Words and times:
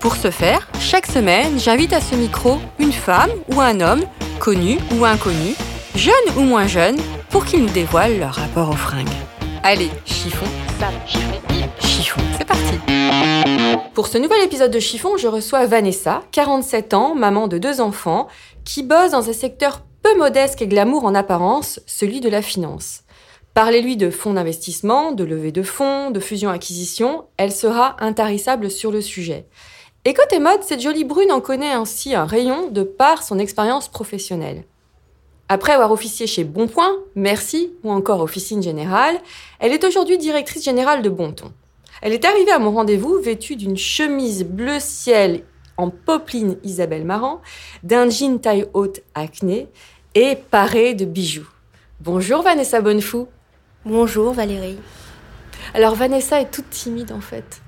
Pour 0.00 0.16
ce 0.16 0.30
faire, 0.30 0.68
chaque 0.78 1.06
semaine, 1.06 1.58
j'invite 1.58 1.92
à 1.92 2.00
ce 2.00 2.14
micro 2.14 2.58
une 2.78 2.92
femme 2.92 3.30
ou 3.48 3.60
un 3.60 3.80
homme, 3.80 4.04
connu 4.38 4.78
ou 4.94 5.04
inconnu, 5.04 5.54
jeune 5.94 6.14
ou 6.36 6.42
moins 6.42 6.66
jeune, 6.66 6.96
pour 7.30 7.44
qu'ils 7.44 7.62
nous 7.62 7.70
dévoilent 7.70 8.18
leur 8.18 8.34
rapport 8.34 8.70
aux 8.70 8.76
fringues. 8.76 9.08
Allez, 9.62 9.90
chiffon, 10.04 10.46
chiffon, 11.80 12.20
c'est 12.38 12.44
parti 12.44 12.78
Pour 13.94 14.06
ce 14.06 14.18
nouvel 14.18 14.42
épisode 14.44 14.70
de 14.70 14.78
Chiffon, 14.78 15.16
je 15.16 15.26
reçois 15.26 15.66
Vanessa, 15.66 16.22
47 16.32 16.94
ans, 16.94 17.14
maman 17.14 17.48
de 17.48 17.58
deux 17.58 17.80
enfants, 17.80 18.28
qui 18.64 18.82
bosse 18.82 19.12
dans 19.12 19.28
un 19.28 19.32
secteur 19.32 19.82
peu 20.02 20.16
modeste 20.16 20.62
et 20.62 20.68
glamour 20.68 21.04
en 21.04 21.14
apparence, 21.14 21.80
celui 21.86 22.20
de 22.20 22.28
la 22.28 22.42
finance. 22.42 23.02
Parlez-lui 23.54 23.96
de 23.96 24.10
fonds 24.10 24.34
d'investissement, 24.34 25.12
de 25.12 25.24
levée 25.24 25.50
de 25.50 25.62
fonds, 25.62 26.10
de 26.10 26.20
fusion-acquisition, 26.20 27.24
elle 27.38 27.52
sera 27.52 27.96
intarissable 28.00 28.70
sur 28.70 28.92
le 28.92 29.00
sujet. 29.00 29.46
Et 30.06 30.14
côté 30.14 30.38
mode, 30.38 30.62
cette 30.62 30.80
jolie 30.80 31.02
brune 31.02 31.32
en 31.32 31.40
connaît 31.40 31.72
ainsi 31.72 32.14
un 32.14 32.26
rayon 32.26 32.70
de 32.70 32.84
par 32.84 33.24
son 33.24 33.40
expérience 33.40 33.88
professionnelle. 33.88 34.62
Après 35.48 35.72
avoir 35.72 35.90
officié 35.90 36.28
chez 36.28 36.44
Bonpoint, 36.44 36.92
Merci 37.16 37.72
ou 37.82 37.90
encore 37.90 38.20
Officine 38.20 38.62
Générale, 38.62 39.18
elle 39.58 39.72
est 39.72 39.82
aujourd'hui 39.82 40.16
directrice 40.16 40.62
générale 40.62 41.02
de 41.02 41.08
Bonton. 41.08 41.50
Elle 42.02 42.12
est 42.12 42.24
arrivée 42.24 42.52
à 42.52 42.60
mon 42.60 42.70
rendez-vous 42.70 43.18
vêtue 43.18 43.56
d'une 43.56 43.76
chemise 43.76 44.44
bleu 44.44 44.76
ciel 44.78 45.42
en 45.76 45.90
popeline 45.90 46.56
Isabelle 46.62 47.04
Marant, 47.04 47.42
d'un 47.82 48.08
jean 48.08 48.38
taille 48.38 48.66
haute 48.74 49.00
acné 49.16 49.66
et 50.14 50.36
parée 50.36 50.94
de 50.94 51.04
bijoux. 51.04 51.50
Bonjour 52.00 52.42
Vanessa 52.42 52.80
Bonnefou. 52.80 53.26
Bonjour 53.84 54.34
Valérie. 54.34 54.78
Alors 55.74 55.96
Vanessa 55.96 56.40
est 56.40 56.52
toute 56.52 56.70
timide 56.70 57.10
en 57.10 57.20
fait. 57.20 57.60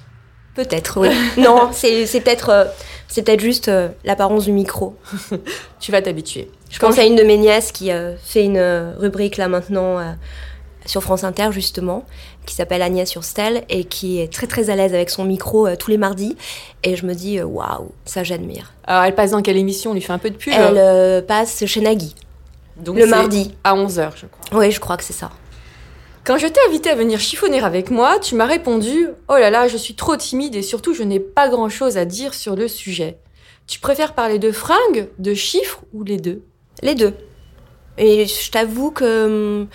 Peut-être, 0.58 0.98
oui. 0.98 1.10
non, 1.40 1.70
c'est 1.70 2.20
peut-être 2.20 2.48
euh, 2.48 2.64
c'est 3.06 3.22
peut-être 3.22 3.38
juste 3.38 3.68
euh, 3.68 3.90
l'apparence 4.02 4.46
du 4.46 4.50
micro. 4.50 4.96
tu 5.78 5.92
vas 5.92 6.02
t'habituer. 6.02 6.50
Je 6.68 6.80
pense 6.80 6.98
à 6.98 7.04
une 7.04 7.14
de 7.14 7.22
mes 7.22 7.38
nièces 7.38 7.70
qui 7.70 7.92
euh, 7.92 8.16
fait 8.16 8.42
une 8.42 8.60
rubrique 8.98 9.36
là 9.36 9.46
maintenant 9.46 9.98
sur 10.84 11.00
France 11.04 11.22
Inter 11.22 11.50
justement, 11.52 12.04
qui 12.44 12.56
s'appelle 12.56 12.82
Agnès 12.82 13.08
sur 13.08 13.22
Stelle 13.22 13.62
et 13.68 13.84
qui 13.84 14.20
est 14.20 14.32
très 14.32 14.48
très 14.48 14.68
à 14.68 14.74
l'aise 14.74 14.94
avec 14.94 15.10
son 15.10 15.24
micro 15.24 15.68
tous 15.76 15.92
les 15.92 15.96
mardis. 15.96 16.36
Et 16.82 16.96
je 16.96 17.06
me 17.06 17.14
dis 17.14 17.40
waouh, 17.40 17.92
ça 18.04 18.24
j'admire. 18.24 18.72
Alors 18.84 19.04
elle 19.04 19.14
passe 19.14 19.30
dans 19.30 19.42
quelle 19.42 19.58
émission? 19.58 19.92
On 19.92 19.94
lui 19.94 20.00
fait 20.00 20.12
un 20.12 20.18
peu 20.18 20.30
de 20.30 20.36
pub? 20.36 20.52
Elle 20.52 21.24
passe 21.24 21.64
chez 21.66 21.80
Nagui. 21.80 22.16
Donc 22.76 22.98
le 22.98 23.06
mardi. 23.06 23.54
À 23.62 23.76
11h, 23.76 24.10
je 24.16 24.26
crois. 24.26 24.58
Oui, 24.58 24.72
je 24.72 24.80
crois 24.80 24.96
que 24.96 25.04
c'est 25.04 25.12
ça. 25.12 25.30
Quand 26.28 26.36
je 26.36 26.46
t'ai 26.46 26.60
invité 26.68 26.90
à 26.90 26.94
venir 26.94 27.20
chiffonner 27.20 27.58
avec 27.60 27.90
moi, 27.90 28.18
tu 28.18 28.34
m'as 28.34 28.44
répondu 28.44 29.08
Oh 29.30 29.38
là 29.38 29.48
là, 29.48 29.66
je 29.66 29.78
suis 29.78 29.94
trop 29.94 30.14
timide 30.14 30.56
et 30.56 30.60
surtout 30.60 30.92
je 30.92 31.02
n'ai 31.02 31.20
pas 31.20 31.48
grand 31.48 31.70
chose 31.70 31.96
à 31.96 32.04
dire 32.04 32.34
sur 32.34 32.54
le 32.54 32.68
sujet. 32.68 33.16
Tu 33.66 33.80
préfères 33.80 34.12
parler 34.12 34.38
de 34.38 34.52
fringues, 34.52 35.08
de 35.18 35.32
chiffres 35.32 35.80
ou 35.94 36.04
les 36.04 36.18
deux? 36.18 36.42
Les 36.82 36.94
deux. 36.94 37.14
Et 37.96 38.26
je 38.26 38.50
t'avoue 38.50 38.90
que 38.90 39.60
hum, 39.60 39.68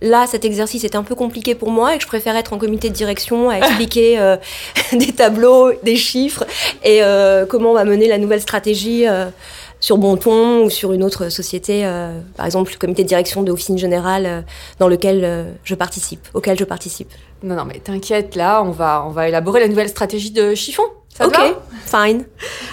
là, 0.00 0.28
cet 0.28 0.44
exercice 0.44 0.84
est 0.84 0.94
un 0.94 1.02
peu 1.02 1.16
compliqué 1.16 1.56
pour 1.56 1.72
moi 1.72 1.96
et 1.96 1.98
que 1.98 2.04
je 2.04 2.08
préfère 2.08 2.36
être 2.36 2.52
en 2.52 2.58
comité 2.58 2.90
de 2.90 2.94
direction 2.94 3.50
à 3.50 3.58
expliquer 3.58 4.20
euh, 4.20 4.36
des 4.92 5.12
tableaux, 5.12 5.72
des 5.82 5.96
chiffres 5.96 6.44
et 6.84 7.02
euh, 7.02 7.44
comment 7.44 7.72
on 7.72 7.74
va 7.74 7.84
mener 7.84 8.06
la 8.06 8.18
nouvelle 8.18 8.40
stratégie. 8.40 9.08
Euh, 9.08 9.30
sur 9.80 9.98
Bonton 9.98 10.64
ou 10.64 10.70
sur 10.70 10.92
une 10.92 11.04
autre 11.04 11.28
société, 11.28 11.84
euh, 11.84 12.20
par 12.36 12.46
exemple 12.46 12.72
le 12.72 12.78
comité 12.78 13.02
de 13.02 13.08
direction 13.08 13.42
de 13.42 13.52
Officine 13.52 13.78
Générale 13.78 14.26
euh, 14.26 14.42
dans 14.78 14.88
lequel 14.88 15.24
euh, 15.24 15.52
je 15.64 15.74
participe, 15.74 16.28
auquel 16.34 16.58
je 16.58 16.64
participe. 16.64 17.10
Non, 17.42 17.54
non, 17.54 17.64
mais 17.64 17.78
t'inquiète, 17.78 18.34
là, 18.34 18.62
on 18.62 18.70
va, 18.70 19.04
on 19.06 19.10
va 19.10 19.28
élaborer 19.28 19.60
la 19.60 19.68
nouvelle 19.68 19.88
stratégie 19.88 20.32
de 20.32 20.54
chiffon. 20.54 20.82
Ça 21.08 21.26
ok, 21.26 21.36
fine. 21.84 22.26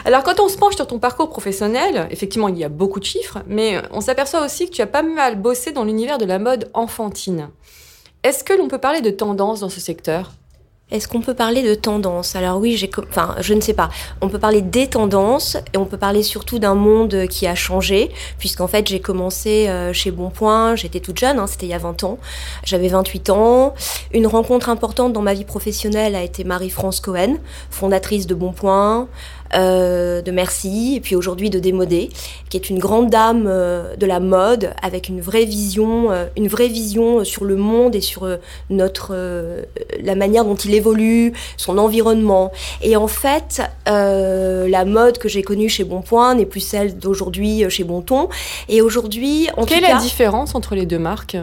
Alors, 0.06 0.24
quand 0.24 0.40
on 0.40 0.48
se 0.48 0.58
penche 0.58 0.76
sur 0.76 0.86
ton 0.86 1.00
parcours 1.00 1.30
professionnel, 1.30 2.08
effectivement, 2.12 2.48
il 2.48 2.58
y 2.58 2.64
a 2.64 2.70
beaucoup 2.70 3.00
de 3.00 3.06
chiffres, 3.06 3.40
mais 3.48 3.82
on 3.92 4.02
s'aperçoit 4.02 4.44
aussi 4.46 4.68
que 4.68 4.72
tu 4.72 4.82
as 4.82 4.88
pas 4.88 5.02
mal 5.02 5.40
bossé 5.40 5.72
dans 5.72 5.84
l'univers 5.84 6.18
de 6.18 6.26
la 6.26 6.38
mode 6.38 6.70
enfantine. 6.74 7.50
Est-ce 8.24 8.44
que 8.44 8.54
l'on 8.54 8.68
peut 8.68 8.78
parler 8.78 9.02
de 9.02 9.10
tendance 9.10 9.62
dans 9.62 9.70
ce 9.70 9.80
secteur? 9.80 10.32
Est-ce 10.92 11.08
qu'on 11.08 11.20
peut 11.20 11.34
parler 11.34 11.64
de 11.64 11.74
tendance? 11.74 12.36
Alors 12.36 12.60
oui, 12.60 12.78
j'ai, 12.78 12.92
enfin, 13.10 13.36
je 13.40 13.56
ne 13.56 13.62
sais 13.62 13.74
pas. 13.74 13.90
On 14.22 14.30
peut 14.30 14.38
parler 14.38 14.62
des 14.62 14.86
tendances 14.86 15.58
et 15.74 15.78
on 15.78 15.86
peut 15.86 15.98
parler 15.98 16.22
surtout 16.22 16.60
d'un 16.60 16.76
monde 16.76 17.26
qui 17.28 17.48
a 17.48 17.56
changé, 17.56 18.12
puisqu'en 18.38 18.68
fait 18.68 18.88
j'ai 18.88 19.00
commencé 19.00 19.68
euh, 19.68 19.94
chez 19.94 20.12
Bonpoint, 20.12 20.76
j'étais 20.76 21.00
toute 21.00 21.18
jeune, 21.18 21.40
hein, 21.40 21.48
c'était 21.48 21.66
il 21.66 21.70
y 21.70 21.74
a 21.74 21.80
20 21.80 22.04
ans, 22.04 22.20
j'avais 22.64 22.88
28 22.88 23.32
ans. 23.32 23.74
Une 24.14 24.28
rencontre 24.28 24.70
importante 24.70 25.12
dans 25.12 25.24
ma 25.24 25.34
vie 25.34 25.44
professionnelle 25.44 26.16
a 26.16 26.22
été 26.22 26.44
Marie-France 26.44 27.00
Cohen, 27.00 27.38
fondatrice 27.72 28.28
de 28.28 28.36
Bonpoint, 28.36 29.08
euh, 29.54 30.22
de 30.22 30.32
Merci, 30.32 30.96
et 30.96 31.02
puis 31.02 31.16
aujourd'hui 31.16 31.50
de 31.50 31.60
Démodé, 31.60 32.10
qui 32.50 32.58
est 32.58 32.70
une 32.70 32.80
grande 32.80 33.10
dame 33.10 33.46
euh, 33.48 33.96
de 33.96 34.06
la 34.06 34.20
mode 34.20 34.74
avec 34.82 35.08
une 35.08 35.22
vraie 35.22 35.46
vision, 35.46 36.12
euh, 36.12 36.26
une 36.36 36.48
vraie 36.48 36.68
vision 36.68 37.24
sur 37.24 37.46
le 37.46 37.56
monde 37.56 37.96
et 37.96 38.02
sur 38.02 38.28
notre 38.70 39.16
la 40.02 40.16
manière 40.16 40.46
dont 40.46 40.56
il 40.56 40.74
évolue, 40.74 41.34
son 41.58 41.78
environnement. 41.78 42.52
Et 42.82 42.98
en 42.98 43.08
fait, 43.08 43.62
la 43.86 44.86
mode 44.86 45.20
que 45.20 45.30
j'ai 45.30 45.44
connue 45.44 45.70
chez 45.70 45.84
Bonpoint 45.84 46.36
n'est 46.36 46.46
plus 46.46 46.60
celle 46.60 46.98
d'aujourd'hui 46.98 47.64
chez 47.70 47.84
Bonton. 47.84 48.30
Et 48.68 48.82
aujourd'hui, 48.82 49.48
en 49.58 49.66
quelle 49.66 49.84
est 49.84 49.94
la 49.94 50.00
différence 50.00 50.56
entre 50.56 50.76
les 50.76 50.86
deux 50.86 51.00
marques? 51.00 51.38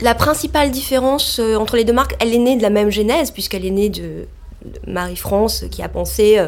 La 0.00 0.14
principale 0.14 0.70
différence 0.70 1.38
entre 1.38 1.76
les 1.76 1.84
deux 1.84 1.92
marques, 1.92 2.16
elle 2.20 2.34
est 2.34 2.38
née 2.38 2.56
de 2.56 2.62
la 2.62 2.70
même 2.70 2.90
genèse 2.90 3.30
puisqu'elle 3.30 3.64
est 3.64 3.70
née 3.70 3.88
de 3.88 4.26
Marie-France 4.86 5.64
qui 5.70 5.82
a 5.82 5.88
pensé 5.88 6.38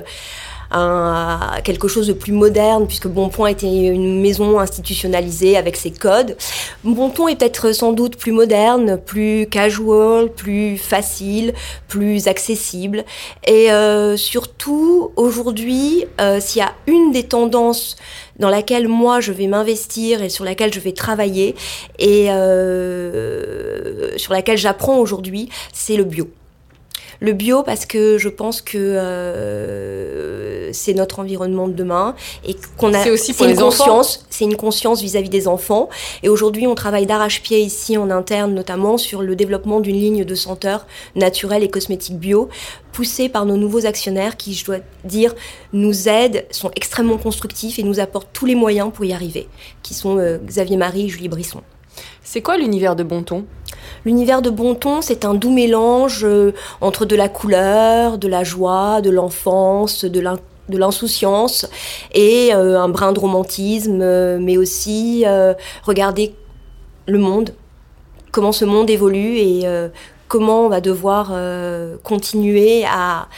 à 0.70 1.58
quelque 1.64 1.88
chose 1.88 2.06
de 2.08 2.12
plus 2.12 2.32
moderne, 2.32 2.86
puisque 2.86 3.08
Bonpoint 3.08 3.48
était 3.48 3.66
une 3.66 4.20
maison 4.20 4.58
institutionnalisée 4.58 5.56
avec 5.56 5.76
ses 5.76 5.90
codes. 5.90 6.36
Bonton 6.84 7.28
est 7.28 7.36
peut-être 7.36 7.72
sans 7.72 7.92
doute 7.92 8.16
plus 8.16 8.32
moderne, 8.32 8.98
plus 8.98 9.46
casual, 9.48 10.30
plus 10.30 10.76
facile, 10.76 11.54
plus 11.88 12.28
accessible. 12.28 13.04
Et 13.46 13.70
euh, 13.70 14.16
surtout, 14.16 15.12
aujourd'hui, 15.16 16.04
euh, 16.20 16.40
s'il 16.40 16.60
y 16.60 16.64
a 16.64 16.72
une 16.86 17.12
des 17.12 17.24
tendances 17.24 17.96
dans 18.38 18.50
laquelle 18.50 18.88
moi 18.88 19.20
je 19.20 19.32
vais 19.32 19.46
m'investir 19.46 20.22
et 20.22 20.28
sur 20.28 20.44
laquelle 20.44 20.72
je 20.72 20.80
vais 20.80 20.92
travailler 20.92 21.54
et 21.98 22.30
euh, 22.30 24.16
sur 24.16 24.32
laquelle 24.32 24.58
j'apprends 24.58 24.98
aujourd'hui, 24.98 25.48
c'est 25.72 25.96
le 25.96 26.04
bio. 26.04 26.28
Le 27.20 27.32
bio 27.32 27.62
parce 27.62 27.86
que 27.86 28.18
je 28.18 28.28
pense 28.28 28.60
que 28.60 28.76
euh, 28.78 30.72
c'est 30.72 30.94
notre 30.94 31.18
environnement 31.18 31.68
de 31.68 31.72
demain 31.72 32.14
et 32.44 32.56
qu'on 32.76 32.92
a 32.94 33.02
c'est 33.02 33.10
aussi 33.10 33.32
pour 33.32 33.46
une 33.46 33.56
conscience, 33.56 34.26
c'est 34.30 34.44
une 34.44 34.56
conscience 34.56 35.00
vis-à-vis 35.02 35.28
des 35.28 35.48
enfants. 35.48 35.88
Et 36.22 36.28
aujourd'hui, 36.28 36.66
on 36.66 36.74
travaille 36.74 37.06
d'arrache-pied 37.06 37.60
ici 37.60 37.96
en 37.96 38.10
interne, 38.10 38.54
notamment 38.54 38.98
sur 38.98 39.22
le 39.22 39.36
développement 39.36 39.80
d'une 39.80 39.96
ligne 39.96 40.24
de 40.24 40.34
senteurs 40.34 40.86
naturelles 41.14 41.62
et 41.62 41.70
cosmétiques 41.70 42.18
bio 42.18 42.48
poussée 42.92 43.28
par 43.28 43.44
nos 43.44 43.58
nouveaux 43.58 43.84
actionnaires 43.84 44.38
qui, 44.38 44.54
je 44.54 44.64
dois 44.64 44.78
dire, 45.04 45.34
nous 45.74 46.08
aident, 46.08 46.46
sont 46.50 46.70
extrêmement 46.76 47.18
constructifs 47.18 47.78
et 47.78 47.82
nous 47.82 48.00
apportent 48.00 48.30
tous 48.32 48.46
les 48.46 48.54
moyens 48.54 48.90
pour 48.92 49.04
y 49.04 49.12
arriver, 49.12 49.48
qui 49.82 49.92
sont 49.92 50.18
euh, 50.18 50.38
Xavier 50.38 50.78
Marie 50.78 51.04
et 51.04 51.08
Julie 51.08 51.28
Brisson. 51.28 51.60
C'est 52.22 52.40
quoi 52.40 52.56
l'univers 52.56 52.96
de 52.96 53.02
Bonton? 53.02 53.44
L'univers 54.04 54.42
de 54.42 54.50
Bonton, 54.50 55.00
c'est 55.02 55.24
un 55.24 55.34
doux 55.34 55.50
mélange 55.50 56.24
euh, 56.24 56.52
entre 56.80 57.04
de 57.04 57.16
la 57.16 57.28
couleur, 57.28 58.18
de 58.18 58.28
la 58.28 58.44
joie, 58.44 59.00
de 59.00 59.10
l'enfance, 59.10 60.04
de 60.04 60.78
l'insouciance 60.78 61.68
et 62.14 62.54
euh, 62.54 62.80
un 62.80 62.88
brin 62.88 63.12
de 63.12 63.18
romantisme, 63.18 64.00
euh, 64.02 64.38
mais 64.40 64.56
aussi 64.56 65.24
regarder 65.84 66.34
le 67.06 67.18
monde, 67.18 67.54
comment 68.32 68.52
ce 68.52 68.64
monde 68.64 68.90
évolue 68.90 69.38
et 69.38 69.64
comment 70.28 70.66
on 70.66 70.68
va 70.68 70.80
devoir 70.80 71.30
euh, 71.32 71.96
continuer 72.02 72.84
à, 72.84 73.28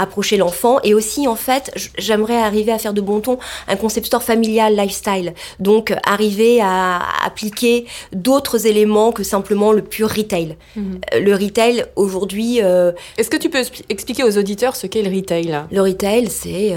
approcher 0.00 0.36
l'enfant. 0.36 0.78
Et 0.84 0.94
aussi, 0.94 1.26
en 1.26 1.34
fait, 1.34 1.72
j'aimerais 1.98 2.36
arriver 2.36 2.70
à 2.70 2.78
faire 2.78 2.94
de 2.94 3.00
bon 3.00 3.18
ton 3.18 3.36
un 3.66 3.74
concept 3.74 4.06
store 4.06 4.22
familial 4.22 4.76
lifestyle. 4.76 5.34
Donc, 5.58 5.92
arriver 6.04 6.60
à 6.60 7.00
appliquer 7.26 7.84
d'autres 8.12 8.68
éléments 8.68 9.10
que 9.10 9.24
simplement 9.24 9.72
le 9.72 9.82
pur 9.82 10.08
retail. 10.08 10.56
Mhm. 10.76 11.00
Euh, 11.14 11.18
le 11.18 11.34
retail, 11.34 11.84
aujourd'hui... 11.96 12.60
Euh, 12.62 12.92
Est-ce 13.16 13.28
que 13.28 13.36
tu 13.36 13.50
peux 13.50 13.60
expliquer 13.88 14.22
aux 14.22 14.38
auditeurs 14.38 14.76
ce 14.76 14.86
qu'est 14.86 15.02
le 15.02 15.12
retail? 15.12 15.64
Le 15.72 15.82
retail, 15.82 16.28
c'est 16.30 16.76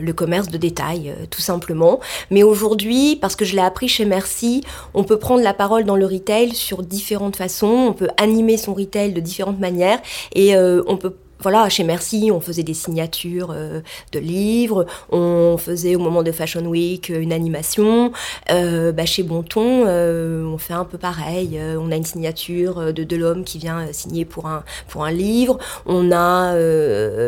le 0.00 0.12
commerce 0.12 0.48
de 0.48 0.58
détail, 0.58 1.14
tout 1.30 1.42
simplement. 1.42 2.00
Mais 2.32 2.42
aujourd'hui, 2.42 3.14
parce 3.14 3.36
que 3.36 3.44
je 3.44 3.54
l'ai 3.54 3.62
appris 3.62 3.86
chez 3.86 4.06
Merci, 4.06 4.62
on 4.92 5.04
peut 5.04 5.18
prendre 5.18 5.42
la 5.44 5.54
parole 5.54 5.84
dans 5.84 5.94
le 5.94 6.06
retail 6.06 6.52
sur 6.52 6.82
différentes 6.82 7.36
façons. 7.36 7.86
On 7.88 7.92
peut 7.92 8.08
animer 8.16 8.56
son 8.56 8.74
retail 8.74 9.05
de 9.14 9.20
différentes 9.20 9.58
manières 9.58 10.00
et 10.34 10.56
on 10.56 10.96
peut 10.96 11.14
voilà, 11.40 11.68
chez 11.68 11.84
Merci, 11.84 12.30
on 12.32 12.40
faisait 12.40 12.62
des 12.62 12.74
signatures 12.74 13.50
euh, 13.52 13.80
de 14.12 14.18
livres, 14.18 14.86
on 15.10 15.56
faisait 15.58 15.94
au 15.94 15.98
moment 15.98 16.22
de 16.22 16.32
Fashion 16.32 16.64
Week 16.64 17.10
une 17.10 17.32
animation. 17.32 18.12
Euh, 18.50 18.90
bah, 18.90 19.04
chez 19.04 19.22
Bonton, 19.22 19.84
euh, 19.86 20.44
on 20.44 20.58
fait 20.58 20.72
un 20.72 20.84
peu 20.84 20.98
pareil. 20.98 21.60
on 21.78 21.92
a 21.92 21.96
une 21.96 22.04
signature 22.04 22.92
de, 22.92 23.04
de 23.04 23.16
l'homme 23.16 23.44
qui 23.44 23.58
vient 23.58 23.86
signer 23.92 24.24
pour 24.24 24.46
un, 24.46 24.64
pour 24.88 25.04
un 25.04 25.12
livre. 25.12 25.58
On 25.84 26.10
a 26.10 26.54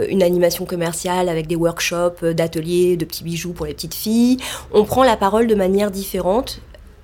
une 0.09 0.23
animation 0.23 0.65
commerciale 0.65 1.29
avec 1.29 1.47
des 1.47 1.57
workshops 1.57 2.25
d'ateliers, 2.25 2.97
de 2.97 3.05
petits 3.05 3.25
bijoux 3.25 3.53
pour 3.53 3.67
les 3.67 3.75
petites 3.75 3.95
filles. 3.95 4.39
On 4.73 4.85
prend 4.85 5.05
la 5.05 5.17
parole 5.17 5.47
de 5.47 5.55
manière 5.55 5.91
différente 5.91 6.61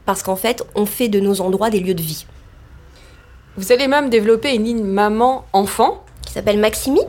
parce 0.06 0.22
qu'en 0.22 0.36
fait, 0.36 0.64
on 0.74 0.86
fait 0.86 1.08
de 1.08 1.20
nos 1.20 1.40
endroits 1.40 1.70
des 1.70 1.80
lieux 1.80 1.94
de 1.94 2.02
vie. 2.02 2.26
Vous 3.56 3.72
allez 3.72 3.86
même 3.88 4.10
développer 4.10 4.54
une 4.54 4.64
ligne 4.64 4.84
maman-enfant 4.84 6.04
s'appelle 6.34 6.58
Maximi. 6.58 7.00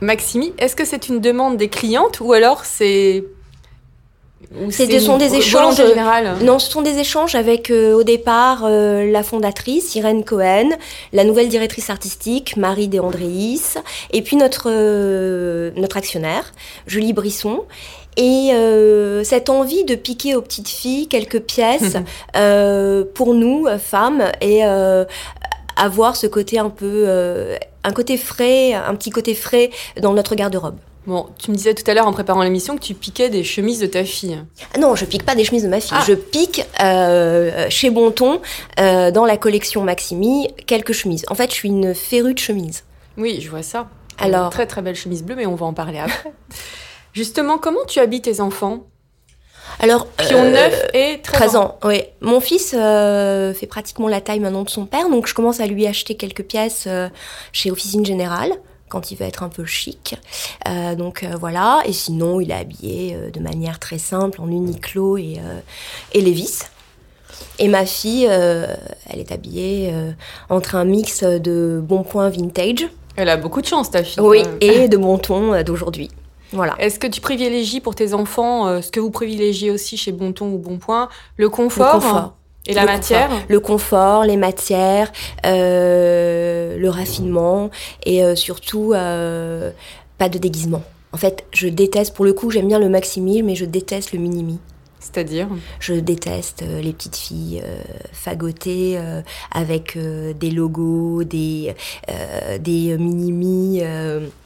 Maximi, 0.00 0.52
est-ce 0.58 0.76
que 0.76 0.84
c'est 0.84 1.08
une 1.08 1.20
demande 1.20 1.56
des 1.56 1.68
clientes 1.68 2.20
ou 2.20 2.32
alors 2.32 2.64
c'est 2.64 3.24
ce 4.70 4.98
sont 4.98 5.18
des 5.18 5.34
échanges. 5.34 5.80
Non, 6.42 6.58
ce 6.58 6.70
sont 6.70 6.82
des 6.82 6.98
échanges 6.98 7.34
avec 7.34 7.70
euh, 7.70 7.94
au 7.94 8.02
départ 8.02 8.64
euh, 8.64 9.10
la 9.10 9.22
fondatrice 9.22 9.94
Irène 9.94 10.24
Cohen, 10.24 10.70
la 11.12 11.24
nouvelle 11.24 11.48
directrice 11.48 11.90
artistique 11.90 12.56
Marie 12.56 12.88
De 12.88 13.00
et 14.10 14.22
puis 14.22 14.36
notre 14.36 14.68
euh, 14.68 15.70
notre 15.76 15.96
actionnaire 15.96 16.52
Julie 16.86 17.12
Brisson. 17.12 17.62
Et 18.18 18.50
cette 19.24 19.48
envie 19.48 19.84
de 19.84 19.94
piquer 19.94 20.34
aux 20.34 20.42
petites 20.42 20.68
filles 20.68 21.06
quelques 21.06 21.40
pièces 21.40 21.96
pour 23.14 23.34
nous 23.34 23.66
femmes 23.78 24.24
et 24.42 24.62
avoir 25.76 26.16
ce 26.16 26.26
côté 26.26 26.58
un 26.58 26.70
peu 26.70 27.08
un 27.84 27.92
côté 27.92 28.16
frais, 28.16 28.74
un 28.74 28.94
petit 28.94 29.10
côté 29.10 29.34
frais 29.34 29.70
dans 30.00 30.12
notre 30.12 30.34
garde-robe. 30.34 30.76
Bon, 31.06 31.26
tu 31.36 31.50
me 31.50 31.56
disais 31.56 31.74
tout 31.74 31.88
à 31.90 31.94
l'heure 31.94 32.06
en 32.06 32.12
préparant 32.12 32.42
l'émission 32.42 32.76
que 32.76 32.82
tu 32.82 32.94
piquais 32.94 33.28
des 33.28 33.42
chemises 33.42 33.80
de 33.80 33.86
ta 33.86 34.04
fille. 34.04 34.38
Non, 34.78 34.94
je 34.94 35.04
pique 35.04 35.24
pas 35.24 35.34
des 35.34 35.44
chemises 35.44 35.64
de 35.64 35.68
ma 35.68 35.80
fille. 35.80 35.96
Ah. 35.98 36.04
Je 36.06 36.14
pique 36.14 36.64
euh, 36.80 37.66
chez 37.70 37.90
Bonton, 37.90 38.40
euh, 38.78 39.10
dans 39.10 39.24
la 39.24 39.36
collection 39.36 39.82
Maximi, 39.82 40.48
quelques 40.66 40.92
chemises. 40.92 41.24
En 41.28 41.34
fait, 41.34 41.50
je 41.50 41.54
suis 41.54 41.68
une 41.68 41.92
férue 41.92 42.34
de 42.34 42.38
chemises. 42.38 42.84
Oui, 43.16 43.40
je 43.40 43.50
vois 43.50 43.64
ça. 43.64 43.88
Alors, 44.18 44.50
très 44.50 44.66
très 44.66 44.80
belle 44.80 44.94
chemise 44.94 45.24
bleue, 45.24 45.34
mais 45.34 45.46
on 45.46 45.56
va 45.56 45.66
en 45.66 45.72
parler 45.72 45.98
après. 45.98 46.32
Justement, 47.14 47.58
comment 47.58 47.84
tu 47.88 47.98
habilles 47.98 48.22
tes 48.22 48.40
enfants? 48.40 48.84
Alors, 49.82 50.06
qui 50.16 50.34
ont 50.34 50.50
9 50.50 50.90
et 50.94 51.20
13, 51.22 51.56
ans. 51.56 51.78
Oui, 51.84 52.02
mon 52.20 52.40
fils 52.40 52.74
euh, 52.76 53.52
fait 53.52 53.66
pratiquement 53.66 54.08
la 54.08 54.20
taille 54.20 54.40
maintenant 54.40 54.62
de 54.62 54.70
son 54.70 54.86
père, 54.86 55.08
donc 55.08 55.26
je 55.26 55.34
commence 55.34 55.60
à 55.60 55.66
lui 55.66 55.86
acheter 55.86 56.14
quelques 56.14 56.44
pièces 56.44 56.84
euh, 56.86 57.08
chez 57.52 57.70
Officine 57.70 58.04
Générale 58.06 58.52
quand 58.88 59.10
il 59.10 59.16
veut 59.16 59.26
être 59.26 59.42
un 59.42 59.48
peu 59.48 59.64
chic. 59.64 60.16
Euh, 60.68 60.94
donc 60.94 61.24
voilà, 61.40 61.80
et 61.86 61.94
sinon 61.94 62.40
il 62.40 62.50
est 62.50 62.54
habillé 62.54 63.16
de 63.32 63.40
manière 63.40 63.78
très 63.78 63.96
simple 63.96 64.40
en 64.40 64.48
Uniqlo 64.48 65.16
et, 65.16 65.40
et 66.12 66.20
Levis. 66.20 66.58
Et 67.58 67.68
ma 67.68 67.86
fille, 67.86 68.26
elle 68.26 69.18
est 69.18 69.32
habillée 69.32 69.94
entre 70.50 70.74
un 70.74 70.84
mix 70.84 71.22
de 71.22 71.80
Bon 71.82 72.02
Point 72.02 72.28
vintage. 72.28 72.86
Elle 73.16 73.30
a 73.30 73.38
beaucoup 73.38 73.62
de 73.62 73.66
chance, 73.66 73.90
ta 73.90 74.04
fille. 74.04 74.22
Oui, 74.22 74.42
et 74.60 74.88
de 74.88 74.98
bon 74.98 75.16
ton 75.16 75.62
d'aujourd'hui. 75.62 76.10
Est-ce 76.78 76.98
que 76.98 77.06
tu 77.06 77.20
privilégies 77.20 77.80
pour 77.80 77.94
tes 77.94 78.14
enfants 78.14 78.66
euh, 78.66 78.80
ce 78.80 78.90
que 78.90 79.00
vous 79.00 79.10
privilégiez 79.10 79.70
aussi 79.70 79.96
chez 79.96 80.12
Bonton 80.12 80.52
ou 80.52 80.58
Bonpoint, 80.58 81.08
le 81.36 81.48
confort, 81.48 82.34
et 82.66 82.74
la 82.74 82.84
matière 82.84 83.30
Le 83.48 83.60
confort, 83.60 84.24
les 84.24 84.36
matières, 84.36 85.10
euh, 85.46 86.76
le 86.76 86.90
raffinement 86.90 87.70
et 88.04 88.24
euh, 88.24 88.36
surtout 88.36 88.90
pas 88.92 90.28
de 90.28 90.38
déguisement. 90.38 90.82
En 91.12 91.18
fait, 91.18 91.44
je 91.52 91.68
déteste, 91.68 92.14
pour 92.14 92.24
le 92.24 92.32
coup, 92.32 92.50
j'aime 92.50 92.68
bien 92.68 92.78
le 92.78 92.88
maximil, 92.88 93.44
mais 93.44 93.54
je 93.54 93.66
déteste 93.66 94.12
le 94.12 94.18
minimi. 94.18 94.58
C'est-à-dire 95.02 95.48
Je 95.80 95.94
déteste 95.94 96.62
euh, 96.62 96.80
les 96.80 96.92
petites 96.92 97.16
filles 97.16 97.60
euh, 97.64 97.82
fagotées 98.12 98.94
euh, 98.96 99.20
avec 99.50 99.98
des 99.98 100.50
logos, 100.50 101.24
des, 101.24 101.74
des 102.60 102.96
mini 102.98 103.82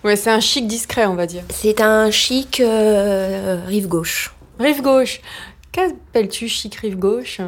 Ouais, 0.03 0.17
c'est 0.17 0.31
un 0.31 0.41
chic 0.41 0.67
discret, 0.67 1.07
on 1.07 1.15
va 1.15 1.27
dire. 1.27 1.43
C'est 1.51 1.81
un 1.81 2.11
chic 2.11 2.63
rive 3.67 3.89
gauche. 3.89 4.35
Rive 4.59 4.83
gauche 4.83 5.21
Qu'appelles-tu 5.73 6.49
chic 6.49 6.75
rive 6.77 6.99
gauche? 6.99 7.41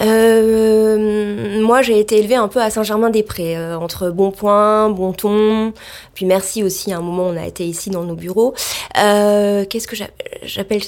Moi, 0.00 1.82
j'ai 1.82 2.00
été 2.00 2.18
élevée 2.18 2.36
un 2.36 2.48
peu 2.48 2.60
à 2.60 2.70
Saint-Germain-des-Prés, 2.70 3.74
entre 3.74 4.10
Bonpoint, 4.10 4.90
Bonton, 4.90 5.72
puis 6.14 6.24
merci 6.24 6.62
aussi. 6.62 6.92
À 6.92 6.98
un 6.98 7.02
moment, 7.02 7.24
on 7.24 7.36
a 7.36 7.46
été 7.46 7.66
ici 7.66 7.90
dans 7.90 8.04
nos 8.04 8.16
bureaux. 8.16 8.54
Qu'est-ce 8.94 9.86
que 9.86 9.96
j'appelle 10.42 10.82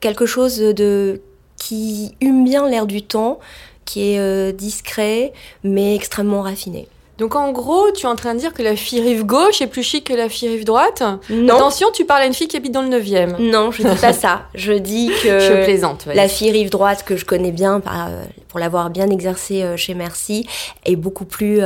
quelque 0.00 0.26
chose 0.26 0.58
de 0.58 1.20
qui 1.56 2.14
hume 2.20 2.44
bien 2.44 2.68
l'air 2.68 2.86
du 2.86 3.02
temps, 3.02 3.38
qui 3.84 4.12
est 4.12 4.18
euh, 4.18 4.52
discret 4.52 5.32
mais 5.64 5.94
extrêmement 5.94 6.42
raffiné. 6.42 6.88
Donc 7.18 7.34
en 7.34 7.50
gros, 7.50 7.90
tu 7.92 8.04
es 8.04 8.08
en 8.10 8.14
train 8.14 8.34
de 8.34 8.40
dire 8.40 8.52
que 8.52 8.62
la 8.62 8.76
fille 8.76 9.00
rive 9.00 9.24
gauche 9.24 9.62
est 9.62 9.66
plus 9.66 9.82
chic 9.82 10.04
que 10.04 10.12
la 10.12 10.28
fille 10.28 10.50
rive 10.50 10.66
droite? 10.66 11.02
Non. 11.30 11.54
Attention, 11.54 11.88
tu 11.94 12.04
parles 12.04 12.24
à 12.24 12.26
une 12.26 12.34
fille 12.34 12.46
qui 12.46 12.58
habite 12.58 12.72
dans 12.72 12.82
le 12.82 12.90
9e. 12.90 13.40
Non, 13.40 13.70
je 13.70 13.82
dis 13.82 14.00
pas 14.00 14.12
ça. 14.12 14.42
Je 14.54 14.74
dis 14.74 15.10
que 15.22 15.40
je 15.40 15.64
plaisante, 15.64 16.04
la 16.14 16.28
fille 16.28 16.50
rive 16.50 16.68
droite 16.68 17.04
que 17.06 17.16
je 17.16 17.24
connais 17.24 17.52
bien 17.52 17.80
euh, 17.86 18.24
pour 18.48 18.60
l'avoir 18.60 18.90
bien 18.90 19.08
exercée 19.08 19.62
euh, 19.62 19.78
chez 19.78 19.94
Merci 19.94 20.46
est 20.84 20.96
beaucoup 20.96 21.24
plus 21.24 21.60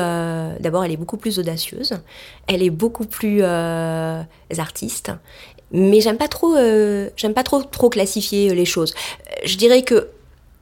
d'abord 0.61 0.85
elle 0.85 0.93
est 0.93 0.97
beaucoup 0.97 1.17
plus 1.17 1.41
audacieuse, 1.41 1.95
elle 2.47 2.63
est 2.63 2.71
beaucoup 2.71 3.07
plus 3.07 3.43
artiste 3.43 5.11
mais 5.73 6.01
j'aime 6.01 6.17
pas 6.17 6.29
trop, 6.29 6.57
euh, 6.57 7.09
j'aime 7.17 7.35
pas 7.35 7.43
trop 7.43 7.63
trop 7.63 7.89
classifier 7.89 8.51
euh, 8.51 8.55
les 8.55 8.65
choses. 8.65 8.95
Je 9.45 9.57
dirais 9.57 9.83
que 9.83 10.09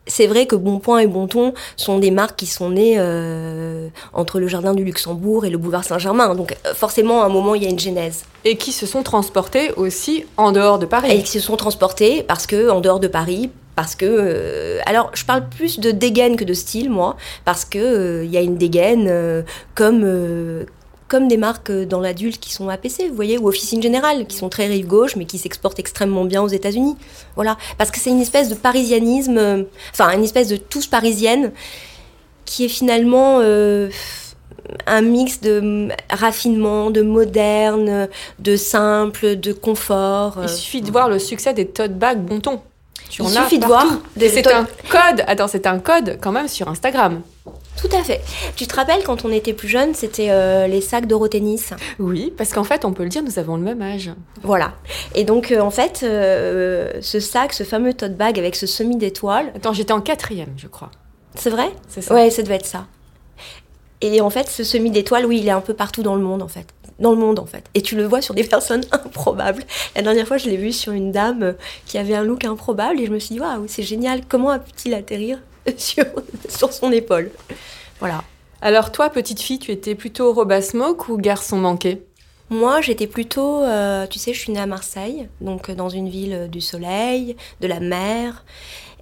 c'est 0.06 0.26
vrai 0.26 0.46
que 0.46 0.56
Bonpoint 0.56 1.00
et 1.00 1.06
Bonton 1.06 1.52
sont 1.76 1.98
des 1.98 2.10
marques 2.10 2.38
qui 2.38 2.46
sont 2.46 2.70
nées 2.70 2.94
euh, 2.96 3.88
entre 4.14 4.40
le 4.40 4.48
jardin 4.48 4.72
du 4.72 4.82
Luxembourg 4.82 5.44
et 5.44 5.50
le 5.50 5.58
boulevard 5.58 5.84
Saint-Germain. 5.84 6.34
Donc 6.34 6.56
forcément, 6.74 7.22
à 7.22 7.26
un 7.26 7.28
moment, 7.28 7.54
il 7.54 7.62
y 7.62 7.66
a 7.66 7.70
une 7.70 7.78
genèse. 7.78 8.24
Et 8.46 8.56
qui 8.56 8.72
se 8.72 8.86
sont 8.86 9.02
transportées 9.02 9.70
aussi 9.76 10.24
en 10.38 10.52
dehors 10.52 10.78
de 10.78 10.86
Paris. 10.86 11.10
Et 11.12 11.22
qui 11.22 11.32
se 11.32 11.40
sont 11.40 11.56
transportées 11.56 12.22
parce 12.22 12.46
que 12.46 12.70
en 12.70 12.80
dehors 12.80 13.00
de 13.00 13.08
Paris, 13.08 13.50
parce 13.76 13.94
que 13.94 14.78
alors 14.86 15.10
je 15.14 15.24
parle 15.24 15.48
plus 15.48 15.78
de 15.78 15.90
dégaine 15.90 16.36
que 16.36 16.42
de 16.42 16.54
style 16.54 16.90
moi 16.90 17.16
parce 17.44 17.64
que 17.64 18.24
il 18.24 18.30
y 18.30 18.36
a 18.36 18.40
une 18.40 18.56
dégaine 18.56 19.44
comme 19.76 20.64
comme 21.08 21.26
des 21.26 21.38
marques 21.38 21.70
euh, 21.70 21.86
dans 21.86 22.00
l'adulte 22.00 22.38
qui 22.38 22.52
sont 22.52 22.68
APC, 22.68 23.08
vous 23.08 23.14
voyez, 23.16 23.38
ou 23.38 23.48
Officine 23.48 23.82
Générale, 23.82 24.26
qui 24.26 24.36
sont 24.36 24.48
très 24.48 24.66
rive 24.66 24.86
gauche, 24.86 25.16
mais 25.16 25.24
qui 25.24 25.38
s'exportent 25.38 25.78
extrêmement 25.78 26.24
bien 26.24 26.42
aux 26.42 26.48
États-Unis. 26.48 26.96
Voilà, 27.34 27.56
parce 27.78 27.90
que 27.90 27.98
c'est 27.98 28.10
une 28.10 28.20
espèce 28.20 28.48
de 28.48 28.54
parisianisme, 28.54 29.38
euh, 29.38 29.62
enfin 29.92 30.10
une 30.12 30.22
espèce 30.22 30.48
de 30.48 30.56
touche 30.56 30.90
parisienne, 30.90 31.52
qui 32.44 32.66
est 32.66 32.68
finalement 32.68 33.38
euh, 33.40 33.88
un 34.86 35.00
mix 35.00 35.40
de 35.40 35.88
raffinement, 36.10 36.90
de 36.90 37.02
moderne, 37.02 38.08
de 38.38 38.56
simple, 38.56 39.36
de 39.36 39.52
confort. 39.52 40.38
Il 40.42 40.48
suffit 40.48 40.82
de 40.82 40.90
voir 40.90 41.08
le 41.08 41.18
succès 41.18 41.54
des 41.54 41.66
tote 41.66 41.98
bags 41.98 42.20
Bonton. 42.20 42.60
Tu 43.08 43.22
Il 43.22 43.28
suffit 43.30 43.58
de 43.58 43.64
voir. 43.64 43.86
C'est 44.18 44.46
un 44.46 44.66
code. 44.90 45.24
Attends, 45.26 45.48
c'est 45.48 45.66
un 45.66 45.78
code 45.78 46.18
quand 46.20 46.32
même 46.32 46.48
sur 46.48 46.68
Instagram. 46.68 47.22
Tout 47.78 47.96
à 47.96 48.02
fait. 48.02 48.20
Tu 48.56 48.66
te 48.66 48.74
rappelles 48.74 49.04
quand 49.04 49.24
on 49.24 49.30
était 49.30 49.52
plus 49.52 49.68
jeune, 49.68 49.94
c'était 49.94 50.30
euh, 50.30 50.66
les 50.66 50.80
sacs 50.80 51.06
d'Eurotennis 51.06 51.62
Oui, 52.00 52.32
parce 52.36 52.52
qu'en 52.52 52.64
fait, 52.64 52.84
on 52.84 52.92
peut 52.92 53.04
le 53.04 53.08
dire, 53.08 53.22
nous 53.22 53.38
avons 53.38 53.56
le 53.56 53.62
même 53.62 53.80
âge. 53.80 54.10
Voilà. 54.42 54.72
Et 55.14 55.24
donc, 55.24 55.52
euh, 55.52 55.60
en 55.60 55.70
fait, 55.70 56.00
euh, 56.02 56.90
ce 57.00 57.20
sac, 57.20 57.52
ce 57.52 57.62
fameux 57.62 57.94
tote 57.94 58.16
bag 58.16 58.36
avec 58.36 58.56
ce 58.56 58.66
semi 58.66 58.96
d'étoiles. 58.96 59.52
Attends, 59.54 59.72
j'étais 59.72 59.92
en 59.92 60.00
quatrième, 60.00 60.52
je 60.56 60.66
crois. 60.66 60.90
C'est 61.36 61.50
vrai? 61.50 61.70
C'est 61.86 62.02
ça. 62.02 62.14
Ouais, 62.14 62.30
ça 62.30 62.42
devait 62.42 62.56
être 62.56 62.66
ça. 62.66 62.86
Et 64.00 64.20
en 64.20 64.30
fait, 64.30 64.48
ce 64.48 64.64
semi 64.64 64.90
d'étoiles, 64.90 65.26
oui, 65.26 65.38
il 65.40 65.46
est 65.46 65.52
un 65.52 65.60
peu 65.60 65.74
partout 65.74 66.02
dans 66.02 66.16
le 66.16 66.22
monde, 66.22 66.42
en 66.42 66.48
fait. 66.48 66.66
Dans 66.98 67.12
le 67.12 67.18
monde, 67.18 67.38
en 67.38 67.46
fait. 67.46 67.62
Et 67.74 67.82
tu 67.82 67.94
le 67.94 68.04
vois 68.04 68.22
sur 68.22 68.34
des 68.34 68.44
personnes 68.48 68.84
improbables. 68.90 69.62
La 69.94 70.02
dernière 70.02 70.26
fois, 70.26 70.36
je 70.36 70.48
l'ai 70.48 70.56
vu 70.56 70.72
sur 70.72 70.92
une 70.92 71.12
dame 71.12 71.54
qui 71.86 71.96
avait 71.96 72.16
un 72.16 72.24
look 72.24 72.44
improbable 72.44 72.98
et 72.98 73.06
je 73.06 73.12
me 73.12 73.20
suis 73.20 73.36
dit, 73.36 73.40
waouh, 73.40 73.66
c'est 73.68 73.84
génial. 73.84 74.22
Comment 74.28 74.50
a-t-il 74.50 74.94
atterrir? 74.94 75.38
Sur, 75.76 76.04
sur 76.48 76.72
son 76.72 76.92
épaule. 76.92 77.30
Voilà. 78.00 78.24
Alors 78.60 78.90
toi, 78.90 79.10
petite 79.10 79.40
fille, 79.40 79.58
tu 79.58 79.70
étais 79.70 79.94
plutôt 79.94 80.32
robe 80.32 80.52
à 80.52 80.62
smoke 80.62 81.10
ou 81.10 81.16
garçon 81.16 81.56
manqué? 81.56 82.02
Moi, 82.50 82.80
j'étais 82.80 83.06
plutôt, 83.06 83.62
euh, 83.62 84.06
tu 84.06 84.18
sais, 84.18 84.32
je 84.32 84.40
suis 84.40 84.52
née 84.52 84.60
à 84.60 84.66
Marseille, 84.66 85.28
donc 85.40 85.68
euh, 85.68 85.74
dans 85.74 85.90
une 85.90 86.08
ville 86.08 86.32
euh, 86.32 86.48
du 86.48 86.62
soleil, 86.62 87.36
de 87.60 87.66
la 87.66 87.78
mer. 87.78 88.44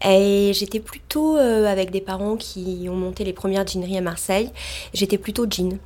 Et 0.04 0.50
j'étais 0.52 0.80
plutôt 0.80 1.38
euh, 1.38 1.64
avec 1.66 1.90
des 1.90 2.00
parents 2.00 2.36
qui 2.36 2.86
ont 2.90 2.96
monté 2.96 3.24
les 3.24 3.32
premières 3.32 3.66
jeaneries 3.66 3.98
à 3.98 4.00
Marseille. 4.00 4.50
J'étais 4.92 5.16
plutôt 5.16 5.46
jean. 5.48 5.78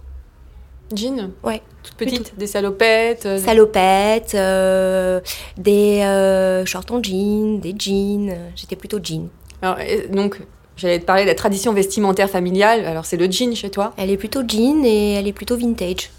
Jean? 0.97 1.31
Ouais. 1.45 1.63
Toute 1.83 1.95
petite, 1.95 2.37
des 2.37 2.47
salopettes 2.47 3.27
euh, 3.27 3.39
Salopettes, 3.39 4.35
euh, 4.35 5.21
des 5.57 6.01
euh, 6.01 6.65
shorts 6.67 6.91
en 6.91 7.03
jean, 7.03 7.61
des 7.61 7.75
jeans. 7.79 8.35
J'étais 8.57 8.75
plutôt 8.75 8.99
jean. 9.03 9.29
Alors, 9.63 9.77
donc, 10.11 10.41
j'allais 10.81 10.99
te 10.99 11.05
parler 11.05 11.23
de 11.23 11.29
la 11.29 11.35
tradition 11.35 11.73
vestimentaire 11.73 12.31
familiale. 12.31 12.85
Alors, 12.87 13.05
c'est 13.05 13.17
le 13.17 13.31
jean 13.31 13.55
chez 13.55 13.71
toi? 13.71 13.93
Elle 13.97 14.11
est 14.11 14.17
plutôt 14.17 14.43
jean 14.47 14.85
et 14.85 15.13
elle 15.13 15.29
est 15.29 15.33
plutôt 15.33 15.57
vintage. 15.57 16.11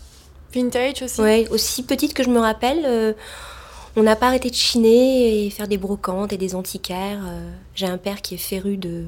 Vintage 0.53 1.01
aussi? 1.01 1.21
Ouais, 1.21 1.47
aussi 1.49 1.83
petite 1.83 2.13
que 2.13 2.23
je 2.23 2.29
me 2.29 2.39
rappelle, 2.39 2.83
euh, 2.85 3.13
on 3.95 4.03
n'a 4.03 4.15
pas 4.15 4.27
arrêté 4.27 4.49
de 4.49 4.55
chiner 4.55 5.45
et 5.45 5.49
faire 5.49 5.67
des 5.67 5.77
brocantes 5.77 6.31
et 6.31 6.37
des 6.37 6.53
antiquaires. 6.55 7.21
euh. 7.25 7.49
J'ai 7.73 7.87
un 7.87 7.97
père 7.97 8.21
qui 8.21 8.35
est 8.35 8.37
féru 8.37 8.77
de, 8.77 9.05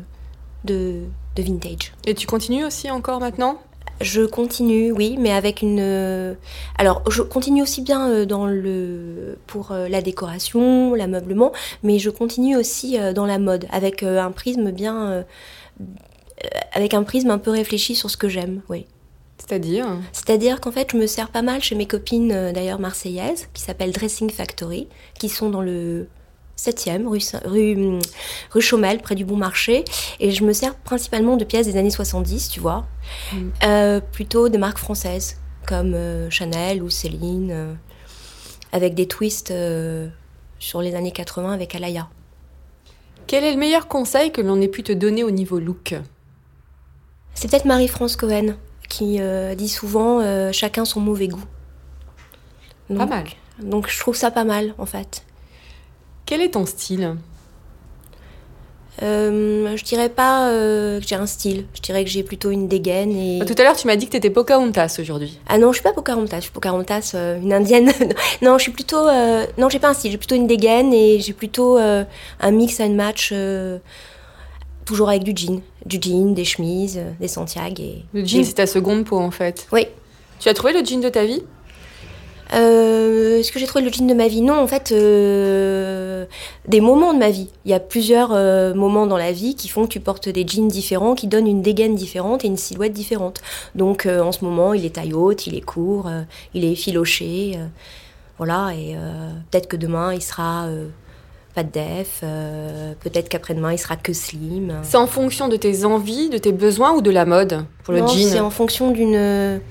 de, 0.66 1.02
de 1.36 1.44
vintage. 1.44 1.94
Et 2.06 2.16
tu 2.16 2.28
continues 2.28 2.66
aussi 2.66 2.90
encore 2.90 3.20
maintenant? 3.20 3.60
Je 4.02 4.22
continue, 4.22 4.92
oui, 4.92 5.16
mais 5.18 5.32
avec 5.32 5.62
une. 5.62 5.80
euh, 5.80 6.34
Alors, 6.78 7.04
je 7.10 7.22
continue 7.22 7.62
aussi 7.62 7.82
bien 7.82 8.10
euh, 8.10 8.26
dans 8.26 8.46
le 8.46 9.38
pour 9.48 9.72
euh, 9.72 9.88
la 9.88 10.02
décoration, 10.02 10.94
l'ameublement, 10.94 11.54
mais 11.84 12.00
je 12.00 12.10
continue 12.10 12.58
aussi 12.58 12.98
dans 13.16 13.26
la 13.26 13.40
mode 13.40 13.66
avec 13.72 14.04
un 14.04 14.32
prisme 14.32 14.72
bien, 14.72 15.24
avec 16.74 16.94
un 16.94 17.04
prisme 17.04 17.30
un 17.30 17.38
peu 17.38 17.52
réfléchi 17.52 17.96
sur 17.96 18.10
ce 18.10 18.18
que 18.18 18.28
j'aime, 18.28 18.62
oui. 18.70 18.86
C'est-à-dire? 19.38 19.86
C'est-à-dire 20.12 20.62
qu'en 20.62 20.72
fait, 20.72 20.90
je 20.92 20.98
me 20.98 21.08
sers 21.08 21.30
pas 21.30 21.42
mal 21.42 21.62
chez 21.62 21.76
mes 21.76 21.86
copines, 21.86 22.52
d'ailleurs 22.54 22.80
marseillaises, 22.80 23.48
qui 23.54 23.62
s'appellent 23.62 23.92
Dressing 23.92 24.30
Factory, 24.30 24.88
qui 25.20 25.30
sont 25.30 25.50
dans 25.50 25.62
le 25.62 26.08
7e, 26.58 27.08
rue, 27.08 27.20
Saint- 27.20 27.42
rue, 27.46 28.00
rue 28.52 28.62
Chaumel, 28.62 29.00
près 29.00 29.16
du 29.16 29.26
Bon 29.26 29.36
Marché. 29.36 29.84
Et 30.20 30.32
je 30.32 30.44
me 30.44 30.54
sers 30.54 30.76
principalement 30.76 31.36
de 31.38 31.44
pièces 31.44 31.68
des 31.68 31.78
années 31.78 31.90
70, 31.90 32.50
tu 32.50 32.60
vois. 32.60 32.86
Mm. 33.32 33.38
Euh, 33.64 34.00
plutôt 34.00 34.50
de 34.50 34.58
marques 34.58 34.78
françaises, 34.78 35.38
comme 35.68 35.94
euh, 35.94 36.30
Chanel 36.30 36.84
ou 36.84 36.90
Céline, 36.90 37.50
euh, 37.52 37.74
avec 38.72 38.94
des 38.94 39.08
twists 39.08 39.54
sur 40.60 40.82
les 40.82 40.96
années 40.96 41.12
80 41.12 41.52
avec 41.52 41.76
Alaya. 41.76 42.08
Quel 43.28 43.44
est 43.44 43.52
le 43.52 43.58
meilleur 43.58 43.88
conseil 43.88 44.32
que 44.32 44.42
l'on 44.42 44.60
ait 44.62 44.68
pu 44.68 44.84
te 44.84 44.92
donner 44.92 45.24
au 45.24 45.32
niveau 45.32 45.60
look? 45.60 45.96
C'est 47.34 47.50
peut-être 47.50 47.66
Marie-France 47.66 48.16
Cohen 48.16 48.56
qui 48.90 49.20
dit 49.56 49.70
souvent 49.70 50.52
chacun 50.52 50.86
son 50.86 51.02
mauvais 51.02 51.28
goût. 51.28 51.44
Pas 52.88 53.06
mal. 53.06 53.26
Donc 53.62 53.90
je 53.90 54.00
trouve 54.00 54.16
ça 54.16 54.32
pas 54.32 54.44
mal 54.44 54.74
en 54.78 54.86
fait. 54.86 55.24
Quel 56.34 56.42
est 56.42 56.50
ton 56.50 56.66
style 56.66 57.16
Euh, 59.04 59.78
je 59.78 59.84
dirais 59.84 60.10
pas 60.10 60.50
euh, 60.50 61.00
que 61.00 61.08
j'ai 61.08 61.14
un 61.14 61.28
style. 61.28 61.68
Je 61.76 61.82
dirais 61.82 62.04
que 62.04 62.10
j'ai 62.10 62.24
plutôt 62.24 62.50
une 62.50 62.68
dégaine 62.68 63.12
et. 63.12 63.46
Tout 63.46 63.54
à 63.60 63.62
l'heure, 63.62 63.76
tu 63.76 63.86
m'as 63.86 63.96
dit 63.96 64.08
que 64.08 64.12
tu 64.14 64.18
étais 64.18 64.32
Pocahontas 64.32 64.98
aujourd'hui. 65.00 65.40
Ah 65.48 65.60
non, 65.60 65.72
je 65.72 65.76
suis 65.76 65.84
pas 65.84 65.94
Pocahontas. 65.94 66.38
Je 66.38 66.46
suis 66.46 66.52
Pocahontas, 66.52 67.12
euh, 67.14 67.40
une 67.40 67.54
indienne. 67.54 67.92
non, 68.42 68.58
je 68.58 68.64
suis 68.64 68.72
plutôt. 68.72 69.06
Non, 69.60 69.70
j'ai 69.70 69.78
pas 69.78 69.90
un 69.90 69.94
style. 69.94 70.10
J'ai 70.10 70.18
plutôt 70.18 70.34
une 70.34 70.48
dégaine 70.48 70.92
et 70.92 71.20
j'ai 71.20 71.34
plutôt 71.34 71.78
un 71.78 72.52
mix 72.52 72.80
and 72.80 72.96
match. 72.96 73.32
Toujours 74.86 75.10
avec 75.10 75.22
du 75.24 75.34
jean. 75.36 75.62
Du 75.86 76.00
jean, 76.02 76.34
des 76.34 76.46
chemises, 76.46 77.00
des 77.20 77.28
Santiago 77.28 77.76
et. 77.80 78.06
Le 78.12 78.26
jean, 78.26 78.44
c'est 78.44 78.54
ta 78.54 78.66
seconde 78.66 79.06
peau 79.06 79.20
en 79.20 79.30
fait. 79.30 79.68
Oui. 79.72 79.86
Tu 80.40 80.50
as 80.50 80.56
trouvé 80.56 80.74
le 80.74 80.84
jean 80.84 81.00
de 81.00 81.10
ta 81.10 81.26
vie? 81.26 81.44
Euh, 82.54 83.40
Est-ce 83.40 83.52
que 83.52 83.60
j'ai 83.60 83.66
trouvé 83.66 83.84
le 83.84 83.92
jean 83.92 84.06
de 84.08 84.14
ma 84.14 84.28
vie 84.28 84.42
Non, 84.42 84.60
en 84.60 84.68
fait, 84.68 84.92
euh, 84.92 86.26
des 86.68 86.82
moments 86.82 87.14
de 87.14 87.20
ma 87.20 87.30
vie. 87.30 87.50
Il 87.66 87.72
y 87.72 87.74
a 87.74 87.80
plusieurs 87.80 88.32
euh, 88.34 88.74
moments 88.74 89.08
dans 89.08 89.18
la 89.18 89.32
vie 89.32 89.56
qui 89.56 89.68
font 89.70 89.84
que 89.84 89.90
tu 89.90 90.00
portes 90.00 90.30
des 90.30 90.46
jeans 90.48 90.68
différents, 90.68 91.16
qui 91.16 91.28
donnent 91.28 91.48
une 91.48 91.62
dégaine 91.62 91.96
différente 91.96 92.44
et 92.46 92.48
une 92.48 92.58
silhouette 92.58 92.94
différente. 92.94 93.42
Donc, 93.76 94.06
en 94.08 94.32
ce 94.32 94.44
moment, 94.46 94.74
il 94.74 94.86
est 94.86 94.92
taille 94.96 95.14
haute, 95.14 95.48
il 95.48 95.56
est 95.56 95.62
court, 95.62 96.10
il 96.54 96.64
est 96.66 96.72
effiloché. 96.72 97.54
euh, 97.58 97.66
voilà, 98.38 98.72
et 98.74 98.96
peut-être 99.52 99.68
que 99.68 99.78
demain, 99.78 100.14
il 100.14 100.22
sera 100.22 100.68
pas 101.54 101.64
de 101.64 101.70
def. 101.72 102.22
euh, 102.24 102.94
peut-être 103.00 103.30
qu'après-demain, 103.30 103.72
il 103.72 103.78
sera 103.78 103.96
que 103.96 104.12
slim. 104.12 104.74
C'est 104.82 104.98
en 104.98 105.06
fonction 105.08 105.48
de 105.48 105.56
tes 105.56 105.86
envies, 105.86 106.30
de 106.30 106.40
tes 106.40 106.52
besoins 106.52 106.94
ou 106.94 107.02
de 107.02 107.12
la 107.12 107.26
mode 107.26 107.64
pour 107.84 107.94
le 107.94 108.02
Non, 108.02 108.08
jean? 108.08 108.28
C'est 108.28 108.40
en 108.40 108.50
fonction 108.50 108.90
d'une. 108.92 109.62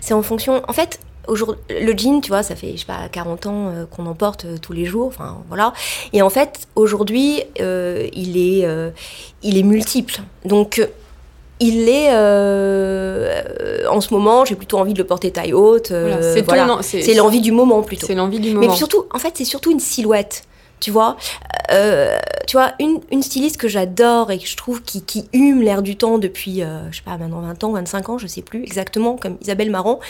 C'est 0.00 0.14
en 0.14 0.22
fonction. 0.22 0.62
En 0.68 0.72
fait, 0.72 1.00
aujourd'hui, 1.28 1.62
le 1.70 1.96
jean, 1.96 2.20
tu 2.20 2.28
vois, 2.30 2.42
ça 2.42 2.56
fait, 2.56 2.72
je 2.72 2.78
sais 2.78 2.84
pas, 2.86 3.08
40 3.12 3.46
ans 3.46 3.68
euh, 3.68 3.84
qu'on 3.86 4.06
en 4.06 4.14
porte 4.14 4.44
euh, 4.46 4.56
tous 4.60 4.72
les 4.72 4.84
jours. 4.84 5.06
Enfin, 5.06 5.38
voilà. 5.48 5.72
Et 6.12 6.20
en 6.22 6.30
fait, 6.30 6.66
aujourd'hui, 6.74 7.42
euh, 7.60 8.08
il, 8.12 8.36
est, 8.36 8.66
il 9.42 9.56
est 9.58 9.62
multiple. 9.62 10.20
Donc. 10.44 10.86
Il 11.60 11.88
est 11.88 12.10
euh, 12.12 13.42
en 13.90 14.00
ce 14.00 14.14
moment, 14.14 14.44
j'ai 14.44 14.54
plutôt 14.54 14.78
envie 14.78 14.92
de 14.92 14.98
le 14.98 15.04
porter 15.04 15.32
taille 15.32 15.52
haute. 15.52 15.90
euh, 15.90 16.02
Voilà, 16.02 16.22
c'est 16.82 17.02
voilà. 17.02 17.22
l'envie 17.22 17.40
du 17.40 17.50
moment 17.50 17.82
plutôt. 17.82 18.06
C'est 18.06 18.14
l'envie 18.14 18.38
du 18.38 18.50
Mais 18.50 18.66
moment. 18.66 18.74
surtout, 18.76 19.06
en 19.12 19.18
fait, 19.18 19.32
c'est 19.34 19.44
surtout 19.44 19.70
une 19.72 19.80
silhouette. 19.80 20.44
Tu 20.80 20.90
vois, 20.90 21.16
Euh, 21.70 22.18
tu 22.46 22.56
vois 22.56 22.72
une, 22.80 23.00
une 23.12 23.22
styliste 23.22 23.58
que 23.58 23.68
j'adore 23.68 24.30
et 24.30 24.38
que 24.38 24.46
je 24.46 24.56
trouve 24.56 24.82
qui, 24.82 25.02
qui 25.02 25.28
hume 25.34 25.60
l'air 25.60 25.82
du 25.82 25.96
temps 25.96 26.16
depuis, 26.16 26.62
euh, 26.62 26.90
je 26.90 26.96
sais 26.96 27.02
pas, 27.02 27.18
maintenant 27.18 27.42
20 27.42 27.64
ans, 27.64 27.72
25 27.72 28.08
ans, 28.08 28.18
je 28.18 28.26
sais 28.26 28.40
plus 28.40 28.62
exactement, 28.62 29.16
comme 29.16 29.36
Isabelle 29.42 29.70
Marant, 29.70 30.00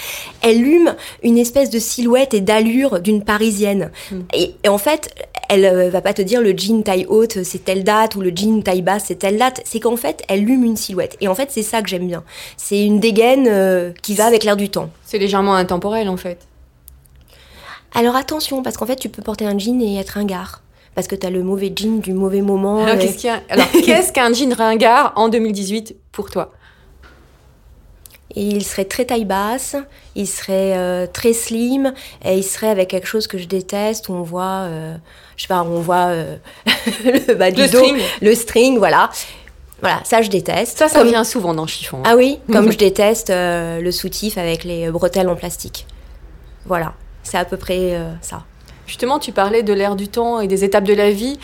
elle 0.41 0.63
hume 0.65 0.95
une 1.25 1.37
espèce 1.37 1.69
de 1.71 1.81
silhouette 1.81 2.33
et 2.33 2.41
d'allure 2.41 3.01
d'une 3.01 3.25
parisienne. 3.25 3.91
Mm. 4.13 4.21
Et, 4.35 4.55
et 4.63 4.69
en 4.69 4.79
fait, 4.79 5.13
elle 5.49 5.65
euh, 5.65 5.91
va 5.91 6.01
pas 6.01 6.15
te 6.15 6.23
dire 6.23 6.41
le 6.41 6.57
jean 6.57 6.83
taille 6.85 7.07
haute 7.09 7.43
c'est 7.43 7.65
telle 7.65 7.83
date 7.83 8.15
ou 8.15 8.21
le 8.21 8.31
jean 8.31 8.63
taille 8.63 8.83
basse 8.83 9.07
c'est 9.07 9.17
telle 9.17 9.39
date. 9.39 9.61
C'est 9.65 9.81
qu'en 9.81 9.97
fait, 9.97 10.23
elle 10.29 10.49
hume 10.49 10.63
une 10.63 10.77
silhouette. 10.77 11.17
Et 11.21 11.27
en 11.27 11.35
fait, 11.35 11.51
c'est 11.51 11.63
ça 11.63 11.83
que 11.83 11.89
j'aime 11.89 12.07
bien. 12.07 12.23
C'est 12.57 12.85
une 12.85 13.01
dégaine 13.01 13.49
euh, 13.49 13.91
qui 14.03 14.15
va 14.15 14.27
avec 14.27 14.45
l'air 14.45 14.57
du 14.57 14.69
temps. 14.69 14.91
C'est 15.05 15.19
légèrement 15.19 15.55
intemporel 15.57 16.09
en 16.09 16.17
fait. 16.17 16.39
Alors 17.95 18.17
attention, 18.17 18.63
parce 18.63 18.77
qu'en 18.77 18.87
fait, 18.87 18.97
tu 18.97 19.09
peux 19.09 19.23
porter 19.23 19.47
un 19.47 19.59
jean 19.59 19.81
et 19.81 19.97
être 19.99 20.11
ringard. 20.11 20.63
Parce 20.95 21.07
que 21.09 21.15
t'as 21.15 21.31
le 21.31 21.43
mauvais 21.43 21.73
jean 21.75 22.01
du 22.01 22.13
mauvais 22.13 22.43
moment. 22.43 22.85
Alors, 22.85 22.99
qu'est-ce 22.99 23.27
a- 23.29 23.41
Alors, 23.49 23.67
qu'est-ce 23.85 24.13
qu'un 24.13 24.33
jean 24.33 24.53
ringard 24.55 25.13
en 25.17 25.29
2018 25.29 25.97
pour 26.13 26.31
toi? 26.31 26.51
Et 28.37 28.43
il 28.43 28.63
serait 28.63 28.85
très 28.85 29.07
taille 29.07 29.25
basse, 29.25 29.75
il 30.15 30.27
serait 30.29 30.77
euh, 30.77 31.07
très 31.11 31.33
slim, 31.33 31.95
et 32.25 32.35
il 32.37 32.45
serait 32.45 32.69
avec 32.69 32.89
quelque 32.91 33.07
chose 33.07 33.27
que 33.27 33.39
je 33.39 33.47
déteste, 33.47 34.09
où 34.11 34.13
on 34.13 34.23
voit, 34.23 34.67
euh, 34.69 34.95
je 35.37 35.43
sais 35.43 35.49
pas, 35.49 35.63
on 35.63 35.81
voit 35.81 36.09
euh, 36.09 36.37
le 37.05 37.35
bas 37.35 37.51
du 37.51 37.63
Le 37.63 37.69
dos, 37.69 37.79
string. 37.79 37.97
le 38.21 38.35
string, 38.35 38.79
voilà. 38.79 39.09
Voilà, 39.81 40.01
ça 40.05 40.21
je 40.23 40.29
déteste. 40.29 40.77
Ça, 40.79 40.89
ça 40.89 40.99
Comme- 40.99 41.09
vient 41.09 41.25
souvent 41.25 41.55
dans 41.55 41.67
chiffon. 41.67 41.99
hein. 41.99 42.03
Ah 42.07 42.17
oui, 42.17 42.39
comme 42.53 42.71
je 42.73 42.77
déteste 42.77 43.31
le 43.31 43.91
soutif 43.93 44.37
avec 44.37 44.63
les 44.65 44.91
bretelles 44.91 45.29
en 45.29 45.37
plastique. 45.37 45.87
Voilà, 46.67 46.93
c'est 47.23 47.39
à 47.39 47.45
peu 47.45 47.57
près 47.57 47.95
euh, 47.95 48.13
ça. 48.21 48.45
Justement, 48.87 49.19
tu 49.19 49.33
parlais 49.33 49.63
de 49.63 49.73
l'ère 49.73 49.97
du 49.97 50.09
temps 50.09 50.41
et 50.41 50.47
des 50.49 50.65
étapes 50.65 50.85
de 50.85 50.95
la 50.95 51.11
vie. 51.11 51.39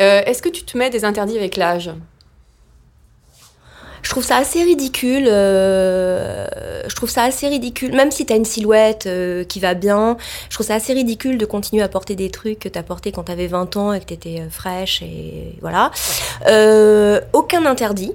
Euh, 0.00 0.22
Est-ce 0.26 0.42
que 0.42 0.48
tu 0.48 0.64
te 0.64 0.76
mets 0.76 0.90
des 0.90 1.04
interdits 1.04 1.36
avec 1.36 1.56
l'âge? 1.56 1.90
Je 4.02 4.08
trouve 4.10 4.24
ça 4.24 4.38
assez 4.38 4.62
ridicule. 4.64 5.26
euh, 5.28 6.46
je 6.88 6.94
trouve 6.96 7.10
ça 7.10 7.22
assez 7.24 7.46
ridicule, 7.48 7.92
même 7.94 8.10
si 8.10 8.24
t'as 8.26 8.34
une 8.36 8.44
silhouette 8.46 9.08
qui 9.48 9.60
va 9.60 9.74
bien. 9.74 10.16
Je 10.48 10.54
trouve 10.56 10.66
ça 10.66 10.74
assez 10.74 10.94
ridicule 10.94 11.38
de 11.38 11.44
continuer 11.46 11.82
à 11.82 11.88
porter 11.88 12.16
des 12.16 12.30
trucs 12.30 12.58
que 12.60 12.68
t'as 12.68 12.82
portés 12.82 13.12
quand 13.12 13.24
t'avais 13.24 13.46
20 13.46 13.76
ans 13.76 13.92
et 13.92 14.00
que 14.00 14.06
t'étais 14.06 14.40
euh, 14.40 14.50
fraîche 14.50 15.02
et 15.02 15.54
voilà. 15.60 15.90
Aucun 17.32 17.66
interdit. 17.66 18.12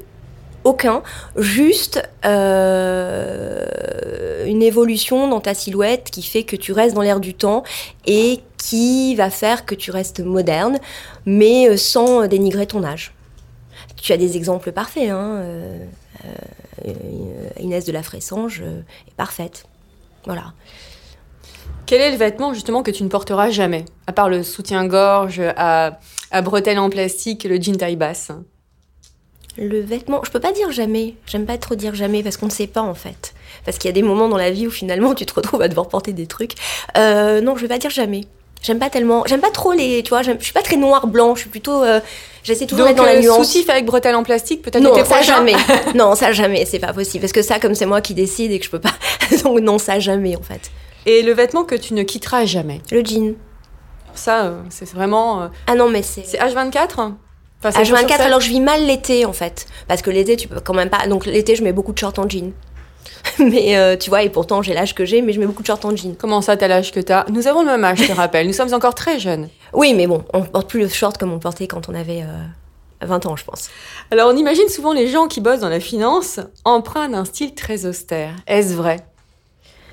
Aucun, 0.65 1.03
juste 1.37 2.01
euh, 2.25 3.63
une 4.47 4.63
évolution 4.63 5.27
dans 5.27 5.39
ta 5.39 5.53
silhouette 5.53 6.09
qui 6.09 6.23
fait 6.23 6.41
que 6.41 6.55
tu 6.55 6.71
restes 6.71 6.95
dans 6.95 7.03
l'air 7.03 7.19
du 7.19 7.35
temps 7.35 7.61
et 8.07 8.39
qui 8.57 9.13
va 9.13 9.29
faire 9.29 9.65
que 9.65 9.75
tu 9.75 9.91
restes 9.91 10.21
moderne, 10.21 10.79
mais 11.27 11.69
euh, 11.69 11.77
sans 11.77 12.25
dénigrer 12.27 12.65
ton 12.65 12.83
âge. 12.83 13.13
Tu 13.95 14.11
as 14.11 14.17
des 14.17 14.37
exemples 14.37 14.71
parfaits. 14.71 15.11
Hein. 15.11 15.43
euh, 15.43 15.77
Inès 17.59 17.85
de 17.85 17.91
la 17.91 18.01
Fressange 18.01 18.63
est 19.07 19.15
parfaite. 19.15 19.67
Voilà. 20.25 20.53
Quel 21.85 22.01
est 22.01 22.09
le 22.09 22.17
vêtement 22.17 22.55
justement 22.55 22.81
que 22.81 22.89
tu 22.89 23.03
ne 23.03 23.09
porteras 23.09 23.51
jamais 23.51 23.85
À 24.07 24.13
part 24.13 24.29
le 24.29 24.41
soutien-gorge 24.41 25.43
à, 25.55 25.99
à 26.31 26.41
bretelles 26.41 26.79
en 26.79 26.89
plastique, 26.89 27.43
le 27.43 27.61
jean 27.61 27.77
taille 27.77 27.97
basse? 27.97 28.31
Le 29.57 29.79
vêtement, 29.79 30.21
je 30.25 30.31
peux 30.31 30.39
pas 30.39 30.51
dire 30.51 30.71
jamais. 30.71 31.15
J'aime 31.27 31.45
pas 31.45 31.57
trop 31.57 31.75
dire 31.75 31.95
jamais 31.95 32.23
parce 32.23 32.35
qu'on 32.37 32.47
ne 32.47 32.51
sait 32.51 32.67
pas 32.67 32.81
en 32.81 32.93
fait. 32.93 33.33
Parce 33.63 33.77
qu'il 33.77 33.87
y 33.87 33.91
a 33.91 33.93
des 33.93 34.03
moments 34.03 34.27
dans 34.27 34.37
la 34.37 34.51
vie 34.51 34.67
où 34.67 34.71
finalement 34.71 35.13
tu 35.15 35.25
te 35.25 35.33
retrouves 35.33 35.61
à 35.61 35.67
devoir 35.69 35.87
porter 35.87 36.11
des 36.13 36.27
trucs. 36.27 36.51
Euh, 36.97 37.39
non, 37.41 37.55
je 37.55 37.61
vais 37.61 37.67
pas 37.69 37.77
dire 37.77 37.89
jamais. 37.89 38.21
J'aime 38.61 38.79
pas 38.79 38.89
tellement. 38.89 39.23
J'aime 39.27 39.41
pas 39.41 39.51
trop 39.51 39.73
les. 39.73 40.01
Tu 40.03 40.09
vois, 40.09 40.23
je 40.23 40.31
suis 40.39 40.51
pas 40.53 40.61
très 40.63 40.75
noir-blanc. 40.75 41.35
Je 41.35 41.41
suis 41.41 41.49
plutôt. 41.49 41.83
euh, 41.83 41.99
J'essaie 42.43 42.65
toujours 42.65 42.85
d'être 42.87 42.97
dans 42.97 43.03
la 43.05 43.13
euh, 43.13 43.21
nuance. 43.21 43.47
soutif 43.47 43.69
avec 43.69 43.85
bretelles 43.85 44.15
en 44.15 44.23
plastique, 44.23 44.61
peut-être 44.61 44.83
Non, 44.83 45.03
ça 45.05 45.21
jamais. 45.21 45.53
non, 45.95 46.15
ça 46.15 46.31
jamais, 46.33 46.65
c'est 46.65 46.79
pas 46.79 46.91
possible. 46.93 47.21
Parce 47.21 47.31
que 47.33 47.41
ça, 47.41 47.59
comme 47.59 47.75
c'est 47.75 47.85
moi 47.85 48.01
qui 48.01 48.13
décide 48.13 48.51
et 48.51 48.59
que 48.59 48.65
je 48.65 48.69
peux 48.71 48.79
pas. 48.81 48.93
Donc 49.43 49.59
non, 49.61 49.77
ça 49.77 49.99
jamais 49.99 50.35
en 50.35 50.41
fait. 50.41 50.71
Et 51.05 51.21
le 51.21 51.31
vêtement 51.33 51.63
que 51.63 51.75
tu 51.75 51.93
ne 51.93 52.03
quitteras 52.03 52.45
jamais? 52.45 52.81
Le 52.91 53.03
jean. 53.05 53.35
Ça, 54.15 54.45
euh, 54.45 54.61
c'est 54.69 54.89
vraiment. 54.91 55.49
Ah 55.67 55.75
non, 55.75 55.87
mais 55.89 56.01
c'est. 56.01 56.23
c'est 56.25 56.37
H24 56.39 57.13
enfin, 57.65 57.79
c'est 57.79 57.85
jour 57.85 57.97
sur 57.97 58.07
H24, 58.07 58.11
sept 58.11 58.21
alors 58.21 58.39
je 58.41 58.49
vis 58.49 58.59
mal 58.59 58.85
l'été 58.85 59.25
en 59.25 59.33
fait. 59.33 59.67
Parce 59.87 60.01
que 60.01 60.09
l'été, 60.09 60.35
tu 60.35 60.47
peux 60.47 60.59
quand 60.59 60.73
même 60.73 60.89
pas. 60.89 61.07
Donc 61.07 61.25
l'été, 61.25 61.55
je 61.55 61.63
mets 61.63 61.73
beaucoup 61.73 61.93
de 61.93 61.97
shorts 61.97 62.17
en 62.17 62.29
jean. 62.29 62.51
mais 63.39 63.77
euh, 63.77 63.97
tu 63.97 64.09
vois, 64.09 64.23
et 64.23 64.29
pourtant 64.29 64.61
j'ai 64.61 64.73
l'âge 64.73 64.93
que 64.93 65.05
j'ai, 65.05 65.21
mais 65.21 65.33
je 65.33 65.39
mets 65.39 65.45
beaucoup 65.45 65.61
de 65.61 65.67
shorts 65.67 65.83
en 65.85 65.95
jean. 65.95 66.15
Comment 66.15 66.41
ça, 66.41 66.57
t'as 66.57 66.67
l'âge 66.67 66.91
que 66.91 66.99
t'as? 66.99 67.25
Nous 67.29 67.47
avons 67.47 67.61
le 67.61 67.67
même 67.67 67.83
âge, 67.83 67.99
je 67.99 68.07
te 68.07 68.11
rappelle. 68.15 68.47
Nous 68.47 68.53
sommes 68.53 68.73
encore 68.73 68.95
très 68.95 69.19
jeunes. 69.19 69.49
Oui, 69.73 69.93
mais 69.93 70.07
bon, 70.07 70.23
on 70.33 70.41
porte 70.43 70.69
plus 70.69 70.81
le 70.81 70.87
short 70.87 71.17
comme 71.17 71.33
on 71.33 71.39
portait 71.39 71.67
quand 71.67 71.89
on 71.89 71.95
avait 71.95 72.21
euh, 72.21 72.45
20 73.01 73.25
ans, 73.25 73.35
je 73.35 73.45
pense. 73.45 73.69
Alors, 74.11 74.31
on 74.31 74.37
imagine 74.37 74.67
souvent 74.69 74.93
les 74.93 75.07
gens 75.07 75.27
qui 75.27 75.41
bossent 75.41 75.59
dans 75.59 75.69
la 75.69 75.79
finance 75.79 76.39
empruntent 76.63 77.13
un 77.13 77.25
style 77.25 77.53
très 77.53 77.85
austère. 77.85 78.31
Est-ce 78.47 78.73
vrai? 78.73 79.05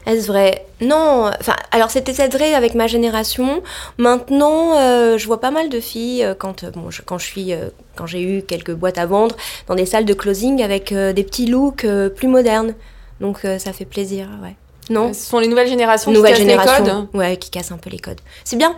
Est-ce 0.06 0.26
vrai? 0.26 0.66
Non. 0.80 1.30
Enfin, 1.40 1.54
alors 1.70 1.90
c'était 1.90 2.12
vrai 2.28 2.54
avec 2.54 2.74
ma 2.74 2.86
génération. 2.86 3.62
Maintenant, 3.98 4.78
euh, 4.78 5.16
je 5.16 5.26
vois 5.26 5.40
pas 5.40 5.50
mal 5.50 5.68
de 5.68 5.80
filles 5.80 6.24
euh, 6.24 6.34
quand 6.34 6.64
euh, 6.64 6.70
bon, 6.70 6.90
je, 6.90 7.02
quand 7.02 7.18
je 7.18 7.26
suis 7.26 7.54
quand 7.94 8.06
j'ai 8.06 8.22
eu 8.22 8.42
quelques 8.42 8.72
boîtes 8.72 8.98
à 8.98 9.06
vendre 9.06 9.36
dans 9.68 9.74
des 9.74 9.86
salles 9.86 10.04
de 10.04 10.14
closing 10.14 10.62
avec 10.62 10.92
des 10.92 11.22
petits 11.22 11.46
looks 11.46 11.86
plus 12.16 12.28
modernes. 12.28 12.74
Donc 13.20 13.40
ça 13.58 13.72
fait 13.72 13.84
plaisir, 13.84 14.28
ouais. 14.42 14.56
Non? 14.90 15.12
Ce 15.12 15.30
sont 15.30 15.38
les 15.38 15.46
nouvelles 15.46 15.68
générations 15.68 16.10
Nouvelle 16.10 16.34
qui 16.34 16.46
cassent 16.46 16.80
les 16.80 16.84
codes. 16.84 17.06
ouais, 17.14 17.36
qui 17.36 17.50
casse 17.50 17.70
un 17.70 17.76
peu 17.76 17.88
les 17.88 18.00
codes. 18.00 18.20
C'est 18.44 18.56
bien. 18.56 18.74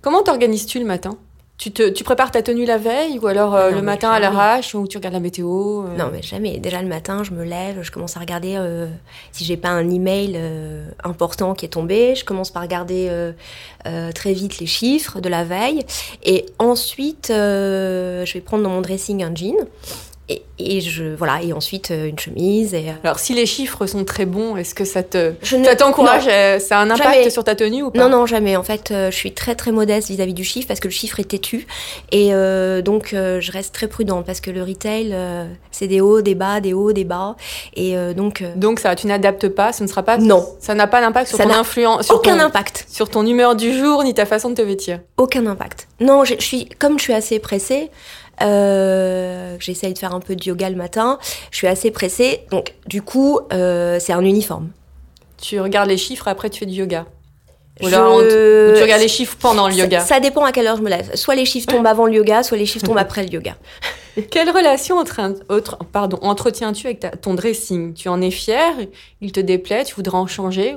Comment 0.00 0.22
t'organises-tu 0.22 0.78
le 0.78 0.86
matin? 0.86 1.18
Tu, 1.56 1.70
te, 1.70 1.88
tu 1.88 2.02
prépares 2.02 2.32
ta 2.32 2.42
tenue 2.42 2.64
la 2.64 2.78
veille 2.78 3.18
ou 3.20 3.26
alors 3.28 3.54
euh, 3.54 3.70
Non, 3.70 3.76
le 3.76 3.82
matin 3.82 4.10
à 4.10 4.18
l'arrache 4.18 4.74
ou 4.74 4.88
tu 4.88 4.96
regardes 4.96 5.14
la 5.14 5.20
météo 5.20 5.84
euh, 5.84 5.96
Non, 5.96 6.10
mais 6.12 6.20
jamais. 6.20 6.58
Déjà 6.58 6.82
le 6.82 6.88
matin, 6.88 7.22
je 7.22 7.30
me 7.30 7.44
lève, 7.44 7.80
je 7.82 7.92
commence 7.92 8.16
à 8.16 8.20
regarder 8.20 8.56
euh, 8.56 8.88
si 9.30 9.44
j'ai 9.44 9.56
pas 9.56 9.68
un 9.68 9.88
email 9.88 10.38
important 11.04 11.54
qui 11.54 11.64
est 11.64 11.70
tombé. 11.70 12.14
Je 12.16 12.24
commence 12.24 12.50
par 12.50 12.62
regarder 12.62 13.10
très 14.14 14.32
vite 14.32 14.58
les 14.58 14.66
chiffres 14.66 15.20
de 15.20 15.28
la 15.28 15.44
veille. 15.44 15.84
Et 16.24 16.46
ensuite, 16.58 17.28
je 17.28 18.32
vais 18.32 18.40
prendre 18.40 18.64
dans 18.64 18.70
mon 18.70 18.80
dressing 18.80 19.22
un 19.22 19.34
jean. 19.34 19.54
Et, 20.30 20.42
et 20.58 20.80
je 20.80 21.04
voilà 21.14 21.42
et 21.42 21.52
ensuite 21.52 21.90
euh, 21.90 22.06
une 22.08 22.18
chemise 22.18 22.72
et 22.72 22.88
euh, 22.88 22.92
Alors, 23.02 23.18
si 23.18 23.34
les 23.34 23.44
chiffres 23.44 23.84
sont 23.86 24.04
très 24.06 24.24
bons, 24.24 24.56
est-ce 24.56 24.74
que 24.74 24.86
ça 24.86 25.02
te 25.02 25.34
je 25.42 25.62
ça 25.62 25.76
t'encourage 25.76 26.24
non. 26.24 26.30
euh, 26.32 26.58
Ça 26.58 26.78
a 26.78 26.82
un 26.82 26.90
impact 26.90 27.12
Jamais. 27.14 27.28
sur 27.30 27.44
ta 27.44 27.54
tenue 27.54 27.82
ou 27.82 27.90
pas 27.90 27.98
Non, 27.98 28.08
non, 28.08 28.24
jamais. 28.24 28.56
En 28.56 28.62
fait, 28.62 28.88
je 28.90 29.10
suis 29.14 29.32
très, 29.32 29.54
très 29.54 29.70
modeste 29.70 30.08
vis-à-vis 30.08 30.32
du 30.32 30.42
chiffre 30.44 30.66
parce 30.66 30.80
que 30.80 30.88
le 30.88 30.92
chiffre 30.94 31.20
est 31.20 31.24
têtu. 31.28 31.66
Et 32.10 32.32
euh, 32.32 32.80
donc, 32.80 33.12
euh, 33.12 33.38
je 33.42 33.52
reste 33.52 33.74
très 33.74 33.86
prudente 33.86 34.24
parce 34.24 34.40
que 34.40 34.50
le 34.50 34.62
retail, 34.62 35.10
euh, 35.12 35.44
c'est 35.70 35.88
des 35.88 36.00
hauts, 36.00 36.22
des 36.22 36.34
bas, 36.34 36.60
des 36.60 36.72
hauts, 36.72 36.92
des 36.92 37.04
bas. 37.04 37.36
Et 37.76 37.94
donc, 38.16 38.42
Donc, 38.56 38.80
ça, 38.80 38.94
tu 38.94 39.06
n'adaptes 39.06 39.48
pas, 39.48 39.72
ce 39.74 39.82
ne 39.82 39.88
sera 39.88 40.02
pas. 40.02 40.16
non, 40.16 40.46
Ça 40.58 40.74
n'a 40.74 40.86
pas 40.86 41.02
d'impact 41.02 41.28
sur 41.28 41.36
Ça 41.36 41.44
ton 41.44 41.50
influence, 41.50 42.10
aucun 42.10 42.38
ton, 42.38 42.44
impact. 42.44 42.86
sur 42.90 43.10
ton 43.10 43.26
humeur 43.26 43.56
du 43.56 43.76
jour 43.76 44.02
ni 44.04 44.14
ta 44.14 44.24
façon 44.24 44.48
de 44.48 44.54
te 44.54 44.62
vêtir. 44.62 45.00
Aucun 45.18 45.46
impact. 45.46 45.86
Non, 46.00 46.24
je 46.24 46.34
je 46.38 46.44
suis, 46.44 46.68
comme 46.78 46.98
je 46.98 47.04
suis 47.04 47.12
assez 47.12 47.38
pressée, 47.38 47.90
euh, 48.42 49.56
j'essaye 49.60 49.92
de 49.94 49.98
faire 49.98 50.14
un 50.14 50.20
peu 50.20 50.34
de 50.36 50.44
yoga 50.44 50.68
le 50.70 50.76
matin, 50.76 51.18
je 51.50 51.56
suis 51.56 51.66
assez 51.66 51.90
pressée. 51.90 52.40
Donc, 52.50 52.74
du 52.86 53.02
coup, 53.02 53.40
euh, 53.52 53.98
c'est 54.00 54.12
un 54.12 54.22
uniforme. 54.24 54.70
Tu 55.40 55.60
regardes 55.60 55.88
les 55.88 55.96
chiffres, 55.98 56.28
après 56.28 56.50
tu 56.50 56.60
fais 56.60 56.66
du 56.66 56.74
yoga. 56.74 57.06
Ou 57.82 57.88
Je- 57.88 57.94
alors, 57.94 58.14
on 58.14 58.20
t- 58.20 58.24
ou 58.26 58.76
tu 58.76 58.82
regardes 58.82 59.02
les 59.02 59.08
chiffres 59.08 59.36
pendant 59.40 59.68
le 59.68 59.74
yoga. 59.74 60.00
Ça, 60.00 60.20
dépend 60.20 60.44
à 60.44 60.52
quelle 60.52 60.66
heure 60.68 60.76
je 60.76 60.82
me 60.82 60.88
lève. 60.90 61.14
Soit 61.16 61.34
les 61.34 61.44
chiffres 61.44 61.66
tombent 61.66 61.86
avant 61.86 62.06
le 62.06 62.12
yoga, 62.14 62.42
soit 62.44 62.56
les 62.56 62.66
chiffres 62.66 62.86
tombent 62.86 62.98
après 62.98 63.24
le 63.24 63.30
yoga. 63.30 63.56
Quelle 64.30 64.48
relation 64.50 64.96
entre- 64.98 65.20
autre- 65.48 65.76
pardon, 65.90 66.18
entretiens-tu 66.22 66.86
avec 66.86 67.00
ta- 67.00 67.10
ton 67.10 67.34
dressing? 67.34 67.94
Tu 67.94 68.08
en 68.08 68.20
es 68.22 68.30
fier 68.30 68.72
Il 69.20 69.32
te 69.32 69.40
déplaît? 69.40 69.82
Tu 69.84 69.96
voudrais 69.96 70.16
en 70.18 70.28
changer? 70.28 70.76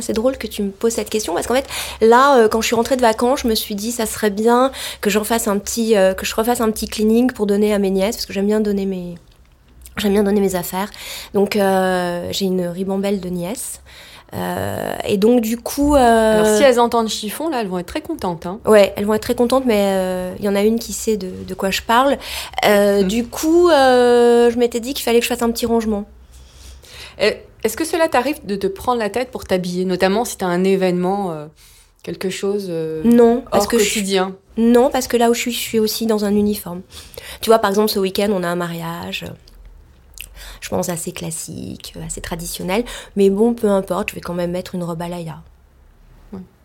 C'est 0.00 0.12
drôle 0.12 0.36
que 0.36 0.46
tu 0.46 0.62
me 0.62 0.70
poses 0.70 0.92
cette 0.92 1.10
question 1.10 1.34
parce 1.34 1.46
qu'en 1.46 1.54
fait, 1.54 1.66
là, 2.00 2.38
euh, 2.38 2.48
quand 2.48 2.60
je 2.60 2.66
suis 2.66 2.76
rentrée 2.76 2.96
de 2.96 3.00
vacances, 3.00 3.40
je 3.42 3.48
me 3.48 3.54
suis 3.54 3.74
dit, 3.74 3.92
ça 3.92 4.06
serait 4.06 4.30
bien 4.30 4.70
que 5.00 5.10
j'en 5.10 5.24
fasse 5.24 5.48
un 5.48 5.58
petit, 5.58 5.96
euh, 5.96 6.14
que 6.14 6.26
je 6.26 6.34
refasse 6.34 6.60
un 6.60 6.70
petit 6.70 6.88
cleaning 6.88 7.32
pour 7.32 7.46
donner 7.46 7.72
à 7.72 7.78
mes 7.78 7.90
nièces 7.90 8.16
parce 8.16 8.26
que 8.26 8.32
j'aime 8.32 8.46
bien 8.46 8.60
donner 8.60 8.86
mes, 8.86 9.16
j'aime 9.96 10.12
bien 10.12 10.24
donner 10.24 10.40
mes 10.40 10.54
affaires. 10.54 10.90
Donc, 11.34 11.56
euh, 11.56 12.28
j'ai 12.30 12.46
une 12.46 12.66
ribambelle 12.66 13.20
de 13.20 13.28
nièces. 13.28 13.80
Euh, 14.34 14.94
et 15.06 15.16
donc, 15.16 15.40
du 15.40 15.56
coup, 15.56 15.94
euh, 15.94 16.42
Alors, 16.42 16.56
si 16.56 16.62
elles 16.62 16.78
entendent 16.78 17.08
chiffon, 17.08 17.48
là, 17.48 17.62
elles 17.62 17.68
vont 17.68 17.78
être 17.78 17.86
très 17.86 18.02
contentes. 18.02 18.44
Hein. 18.44 18.60
Ouais, 18.66 18.92
elles 18.96 19.06
vont 19.06 19.14
être 19.14 19.22
très 19.22 19.34
contentes, 19.34 19.64
mais 19.64 20.34
il 20.38 20.44
y 20.44 20.48
en 20.48 20.54
a 20.54 20.62
une 20.62 20.78
qui 20.78 20.92
sait 20.92 21.16
de, 21.16 21.30
de 21.46 21.54
quoi 21.54 21.70
je 21.70 21.80
parle. 21.82 22.18
Euh, 22.66 23.02
Mm. 23.02 23.08
Du 23.08 23.26
coup, 23.26 23.68
je 23.70 24.56
m'étais 24.58 24.80
dit 24.80 24.94
qu'il 24.94 25.04
fallait 25.04 25.18
que 25.18 25.24
je 25.24 25.28
fasse 25.28 25.42
un 25.42 25.50
petit 25.50 25.66
rangement. 25.66 26.04
Et 27.20 27.36
Est-ce 27.64 27.76
que 27.76 27.84
cela 27.84 28.08
t'arrive 28.08 28.44
de 28.46 28.56
te 28.56 28.66
prendre 28.66 28.98
la 28.98 29.10
tête 29.10 29.30
pour 29.30 29.44
t'habiller, 29.44 29.84
notamment 29.84 30.24
si 30.24 30.38
tu 30.38 30.44
as 30.44 30.48
un 30.48 30.64
événement, 30.64 31.32
euh, 31.32 31.46
quelque 32.02 32.30
chose 32.30 32.66
euh, 32.70 33.02
Non, 33.04 33.44
parce 33.50 33.66
que 33.66 33.78
je 33.78 33.84
quotidien? 33.84 34.36
Non, 34.56 34.90
parce 34.90 35.08
que 35.08 35.16
là 35.16 35.30
où 35.30 35.34
je 35.34 35.40
suis, 35.40 35.52
je 35.52 35.58
suis 35.58 35.78
aussi 35.78 36.06
dans 36.06 36.24
un 36.24 36.34
uniforme. 36.34 36.82
Tu 37.40 37.50
vois, 37.50 37.58
par 37.58 37.70
exemple, 37.70 37.90
ce 37.90 37.98
week-end, 37.98 38.28
on 38.30 38.42
a 38.42 38.48
un 38.48 38.56
mariage. 38.56 39.24
Je 40.60 40.68
pense 40.68 40.88
assez 40.88 41.12
classique, 41.12 41.94
assez 42.04 42.20
traditionnel. 42.20 42.84
Mais 43.16 43.30
bon, 43.30 43.54
peu 43.54 43.68
importe, 43.68 44.10
je 44.10 44.14
vais 44.14 44.20
quand 44.20 44.34
même 44.34 44.50
mettre 44.50 44.74
une 44.74 44.84
robe 44.84 45.02
à 45.02 45.08
Laïa. 45.08 45.42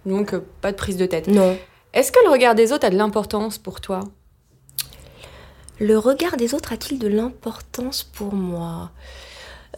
Donc, 0.05 0.33
euh, 0.33 0.41
pas 0.61 0.71
de 0.71 0.77
prise 0.77 0.97
de 0.97 1.05
tête. 1.05 1.27
Non. 1.27 1.57
Est-ce 1.93 2.11
que 2.11 2.19
le 2.25 2.31
regard 2.31 2.55
des 2.55 2.71
autres 2.71 2.85
a 2.85 2.89
de 2.89 2.97
l'importance 2.97 3.57
pour 3.57 3.81
toi? 3.81 4.01
Le 5.79 5.97
regard 5.97 6.37
des 6.37 6.53
autres 6.53 6.73
a-t-il 6.73 6.99
de 6.99 7.07
l'importance 7.07 8.03
pour 8.03 8.33
moi? 8.33 8.91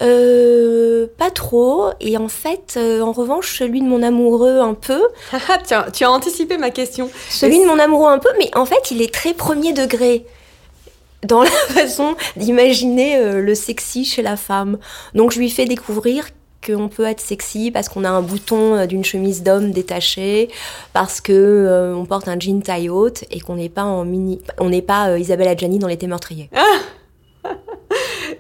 Euh, 0.01 1.08
pas 1.17 1.31
trop. 1.31 1.89
Et 1.99 2.17
en 2.17 2.27
fait, 2.27 2.75
euh, 2.77 3.01
en 3.01 3.12
revanche, 3.12 3.58
celui 3.58 3.81
de 3.81 3.86
mon 3.86 4.03
amoureux 4.03 4.60
un 4.60 4.73
peu. 4.73 5.01
Ah, 5.49 5.60
Tiens, 5.63 5.86
tu 5.93 6.03
as 6.03 6.12
anticipé 6.12 6.58
ma 6.58 6.71
question. 6.71 7.10
Celui 7.29 7.60
de 7.60 7.65
mon 7.65 7.79
amoureux 7.79 8.10
un 8.10 8.19
peu, 8.19 8.29
mais 8.38 8.49
en 8.55 8.65
fait, 8.65 8.91
il 8.91 9.01
est 9.01 9.13
très 9.13 9.34
premier 9.34 9.73
degré 9.73 10.25
dans 11.23 11.43
la 11.43 11.49
façon 11.69 12.15
d'imaginer 12.36 13.17
euh, 13.17 13.41
le 13.41 13.55
sexy 13.55 14.05
chez 14.05 14.21
la 14.21 14.38
femme. 14.38 14.77
Donc, 15.13 15.31
je 15.31 15.39
lui 15.39 15.49
fais 15.49 15.65
découvrir 15.65 16.25
qu'on 16.65 16.88
peut 16.88 17.05
être 17.05 17.21
sexy 17.21 17.71
parce 17.71 17.89
qu'on 17.89 18.03
a 18.03 18.10
un 18.10 18.21
bouton 18.21 18.75
euh, 18.75 18.86
d'une 18.86 19.03
chemise 19.03 19.43
d'homme 19.43 19.71
détaché, 19.71 20.49
parce 20.93 21.21
que 21.21 21.34
euh, 21.34 21.95
on 21.95 22.05
porte 22.05 22.27
un 22.27 22.39
jean 22.39 22.62
taille 22.62 22.89
haute 22.89 23.23
et 23.31 23.39
qu'on 23.39 23.55
n'est 23.55 23.69
pas 23.69 23.84
en 23.84 24.03
mini, 24.05 24.41
on 24.60 24.69
n'est 24.69 24.81
pas 24.81 25.10
euh, 25.10 25.19
Isabelle 25.19 25.47
Adjani 25.47 25.79
dans 25.79 25.88
l'été 25.88 26.08
meurtrier. 26.08 26.49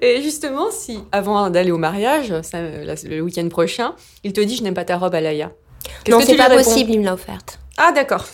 Et 0.01 0.21
justement, 0.21 0.67
si 0.71 0.99
avant 1.11 1.49
d'aller 1.49 1.71
au 1.71 1.77
mariage, 1.77 2.33
ça, 2.41 2.57
euh, 2.57 2.95
le 3.05 3.21
week-end 3.21 3.47
prochain, 3.49 3.93
il 4.23 4.33
te 4.33 4.41
dit 4.41 4.55
je 4.55 4.63
n'aime 4.63 4.73
pas 4.73 4.85
ta 4.85 4.97
robe. 4.97 5.13
Qu'est-ce 5.15 6.11
Non, 6.11 6.19
c'est 6.25 6.35
pas 6.35 6.49
possible, 6.49 6.91
il 6.91 6.99
me 6.99 7.05
l'a 7.05 7.13
offerte. 7.13 7.59
Ah 7.77 7.91
d'accord. 7.93 8.25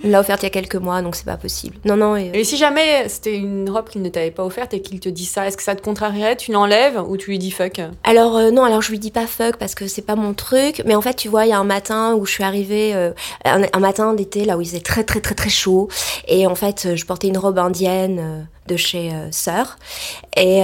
Il 0.00 0.08
me 0.08 0.12
l'a 0.12 0.20
offerte 0.20 0.42
il 0.42 0.46
y 0.46 0.48
a 0.48 0.50
quelques 0.50 0.74
mois, 0.76 1.00
donc 1.02 1.14
c'est 1.16 1.24
pas 1.24 1.36
possible. 1.36 1.76
Non, 1.84 1.96
non. 1.96 2.16
et- 2.16 2.30
Et 2.34 2.44
si 2.44 2.56
jamais 2.56 3.08
c'était 3.08 3.36
une 3.36 3.70
robe 3.70 3.88
qu'il 3.88 4.02
ne 4.02 4.08
t'avait 4.08 4.30
pas 4.32 4.44
offerte 4.44 4.74
et 4.74 4.82
qu'il 4.82 5.00
te 5.00 5.08
dit 5.08 5.24
ça, 5.24 5.46
est-ce 5.46 5.56
que 5.56 5.62
ça 5.62 5.74
te 5.76 5.82
contrarierait? 5.82 6.36
Tu 6.36 6.52
l'enlèves 6.52 7.00
ou 7.08 7.16
tu 7.16 7.30
lui 7.30 7.38
dis 7.38 7.50
fuck? 7.52 7.80
Alors 8.02 8.36
euh, 8.36 8.50
non, 8.50 8.64
alors 8.64 8.82
je 8.82 8.90
lui 8.90 8.98
dis 8.98 9.10
pas 9.12 9.26
fuck 9.26 9.56
parce 9.56 9.74
que 9.74 9.86
c'est 9.86 10.02
pas 10.02 10.16
mon 10.16 10.34
truc. 10.34 10.82
Mais 10.84 10.94
en 10.94 11.00
fait, 11.00 11.14
tu 11.14 11.28
vois, 11.28 11.46
il 11.46 11.50
y 11.50 11.52
a 11.52 11.58
un 11.58 11.64
matin 11.64 12.14
où 12.14 12.26
je 12.26 12.32
suis 12.32 12.44
arrivée, 12.44 12.92
euh, 12.94 13.12
un, 13.44 13.62
un 13.72 13.78
matin 13.80 14.14
d'été 14.14 14.44
là 14.44 14.56
où 14.56 14.60
il 14.60 14.66
faisait 14.66 14.80
très 14.80 15.04
très 15.04 15.20
très 15.20 15.34
très 15.36 15.50
chaud, 15.50 15.88
et 16.28 16.46
en 16.46 16.54
fait, 16.56 16.84
euh, 16.86 16.96
je 16.96 17.06
portais 17.06 17.28
une 17.28 17.38
robe 17.38 17.58
indienne 17.58 18.18
euh, 18.20 18.40
de 18.66 18.76
chez 18.76 19.10
euh, 19.10 19.30
Sœur, 19.30 19.76
et 20.36 20.62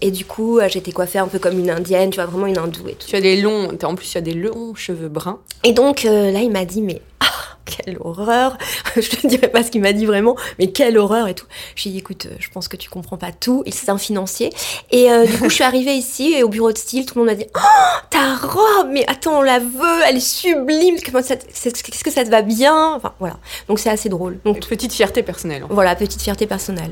et 0.00 0.04
et 0.04 0.10
du 0.10 0.24
coup, 0.24 0.58
euh, 0.58 0.68
j'étais 0.68 0.92
coiffée 0.92 1.18
un 1.18 1.28
peu 1.28 1.38
comme 1.38 1.58
une 1.58 1.70
indienne, 1.70 2.10
tu 2.10 2.16
vois, 2.16 2.26
vraiment 2.26 2.46
une 2.46 2.58
hindoue 2.58 2.88
et 2.88 2.94
tout. 2.94 3.06
Tu 3.06 3.16
as 3.16 3.20
des 3.20 3.40
longs, 3.40 3.70
en 3.82 3.94
plus 3.94 4.10
tu 4.10 4.18
as 4.18 4.20
des 4.20 4.34
longs 4.34 4.74
cheveux 4.74 5.08
bruns. 5.08 5.40
Et 5.62 5.72
donc 5.72 6.04
euh, 6.04 6.30
là, 6.30 6.40
il 6.40 6.50
m'a 6.50 6.64
dit 6.64 6.82
mais 6.82 7.00
ah, 7.20 7.54
quelle 7.64 7.96
horreur 8.00 8.58
Je 8.96 9.08
te 9.08 9.26
dirai 9.26 9.48
pas 9.48 9.62
ce 9.62 9.70
qu'il 9.70 9.80
m'a 9.80 9.92
dit 9.92 10.06
vraiment, 10.06 10.36
mais 10.58 10.68
quelle 10.68 10.98
horreur 10.98 11.28
et 11.28 11.34
tout. 11.34 11.46
J'ai 11.74 11.90
dit 11.90 11.98
écoute, 11.98 12.26
euh, 12.26 12.36
je 12.38 12.48
pense 12.50 12.68
que 12.68 12.76
tu 12.76 12.90
comprends 12.90 13.16
pas 13.16 13.32
tout. 13.32 13.62
Il 13.66 13.74
c'est 13.74 13.88
un 13.88 13.98
financier. 13.98 14.50
Et 14.90 15.10
euh, 15.10 15.26
du 15.26 15.38
coup, 15.38 15.48
je 15.48 15.54
suis 15.54 15.64
arrivée 15.64 15.94
ici 15.94 16.34
et 16.34 16.42
au 16.42 16.48
bureau 16.48 16.72
de 16.72 16.78
style, 16.78 17.06
tout 17.06 17.14
le 17.18 17.24
monde 17.24 17.30
m'a 17.30 17.34
dit 17.34 17.48
oh 17.56 17.60
ta 18.10 18.36
robe, 18.36 18.88
mais 18.90 19.04
attends, 19.08 19.38
on 19.38 19.42
la 19.42 19.58
veut, 19.58 20.00
elle 20.06 20.16
est 20.16 20.20
sublime. 20.20 20.96
Qu'est-ce 20.96 22.04
que 22.04 22.10
ça 22.10 22.24
te 22.24 22.30
va 22.30 22.42
bien? 22.42 22.94
Enfin 22.94 23.14
voilà. 23.18 23.36
Donc 23.68 23.78
c'est 23.78 23.90
assez 23.90 24.08
drôle. 24.08 24.38
Donc 24.44 24.66
petite 24.66 24.92
fierté 24.92 25.22
personnelle. 25.22 25.64
en 25.64 25.68
fait. 25.68 25.74
voilà, 25.74 25.96
petite 25.96 26.20
fierté 26.20 26.46
personnelle. 26.46 26.83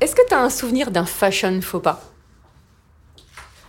Est-ce 0.00 0.14
que 0.14 0.26
tu 0.28 0.34
as 0.34 0.40
un 0.40 0.50
souvenir 0.50 0.90
d'un 0.90 1.04
fashion 1.04 1.60
faux 1.60 1.80
pas? 1.80 2.00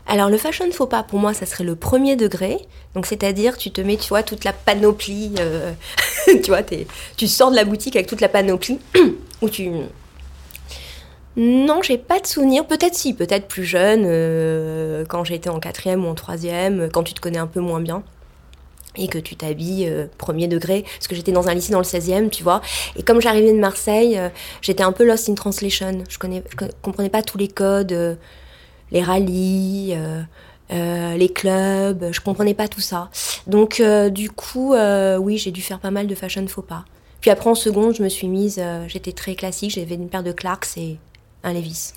Alors 0.06 0.30
le 0.30 0.38
fashion 0.38 0.72
faux 0.72 0.88
pas, 0.88 1.04
pour 1.04 1.20
moi, 1.20 1.34
ça 1.34 1.46
serait 1.46 1.64
le 1.64 1.76
premier 1.76 2.16
degré. 2.16 2.58
Donc 2.96 3.06
c'est-à-dire, 3.06 3.58
tu 3.58 3.72
te 3.72 3.82
mets, 3.82 3.98
tu 3.98 4.10
vois, 4.10 4.24
toute 4.24 4.44
la 4.44 4.54
panoplie. 4.54 5.34
euh, 5.40 5.72
tu 6.26 6.50
vois, 6.50 6.62
tu 7.18 7.28
sors 7.28 7.52
de 7.52 7.56
la 7.56 7.64
boutique 7.64 7.96
avec 7.96 8.08
toute 8.08 8.22
la 8.22 8.30
panoplie. 8.30 8.80
où 9.42 9.50
tu... 9.50 9.70
Non, 11.36 11.82
j'ai 11.82 11.98
pas 11.98 12.20
de 12.20 12.28
souvenir. 12.28 12.66
Peut-être 12.66 12.96
si, 12.96 13.14
peut-être 13.14 13.48
plus 13.48 13.64
jeune, 13.64 14.04
euh, 14.06 15.06
quand 15.08 15.24
j'étais 15.24 15.50
en 15.50 15.60
quatrième 15.60 16.06
ou 16.06 16.10
en 16.10 16.16
troisième, 16.16 16.90
quand 16.92 17.04
tu 17.04 17.14
te 17.14 17.22
connais 17.22 17.38
un 17.38 17.48
peu 17.48 17.60
moins 17.60 17.80
bien. 17.80 18.04
Et 18.96 19.08
que 19.08 19.18
tu 19.20 19.36
t'habilles 19.36 19.88
euh, 19.88 20.08
premier 20.18 20.48
degré, 20.48 20.84
parce 20.84 21.08
que 21.08 21.16
j'étais 21.16 21.32
dans 21.32 21.48
un 21.48 21.54
lycée 21.54 21.72
dans 21.72 21.80
le 21.80 21.86
16e, 21.86 22.30
tu 22.30 22.44
vois. 22.44 22.62
Et 22.96 23.04
comme 23.04 23.22
j'arrivais 23.22 23.54
de 23.54 23.60
Marseille, 23.60 24.18
euh, 24.18 24.30
j'étais 24.62 24.84
un 24.84 24.92
peu 24.92 25.06
lost 25.06 25.30
in 25.30 25.36
translation. 25.36 26.04
Je, 26.10 26.18
connais, 26.18 26.44
je 26.50 26.56
co- 26.56 26.66
comprenais 26.82 27.10
pas 27.10 27.22
tous 27.22 27.38
les 27.38 27.48
codes, 27.48 27.92
euh, 27.92 28.16
les 28.92 29.04
rallyes, 29.04 29.96
les 30.72 31.30
clubs, 31.30 32.12
je 32.12 32.20
comprenais 32.22 32.54
pas 32.56 32.68
tout 32.68 32.82
ça. 32.82 33.10
Donc, 33.48 33.82
du 34.12 34.30
coup, 34.32 34.74
oui, 35.20 35.38
j'ai 35.38 35.52
dû 35.52 35.62
faire 35.62 35.80
pas 35.80 35.92
mal 35.92 36.08
de 36.08 36.16
fashion 36.16 36.46
faux 36.48 36.62
pas. 36.64 36.86
Puis 37.22 37.30
après, 37.30 37.50
en 37.50 37.56
seconde, 37.56 37.96
je 37.96 38.02
me 38.02 38.10
suis 38.10 38.28
mise, 38.28 38.60
j'étais 38.88 39.12
très 39.12 39.36
classique, 39.36 39.72
j'avais 39.72 39.96
une 39.96 40.10
paire 40.10 40.24
de 40.24 40.32
Clarks 40.32 40.78
et 40.78 40.98
un 41.44 41.54
Levi's. 41.54 41.94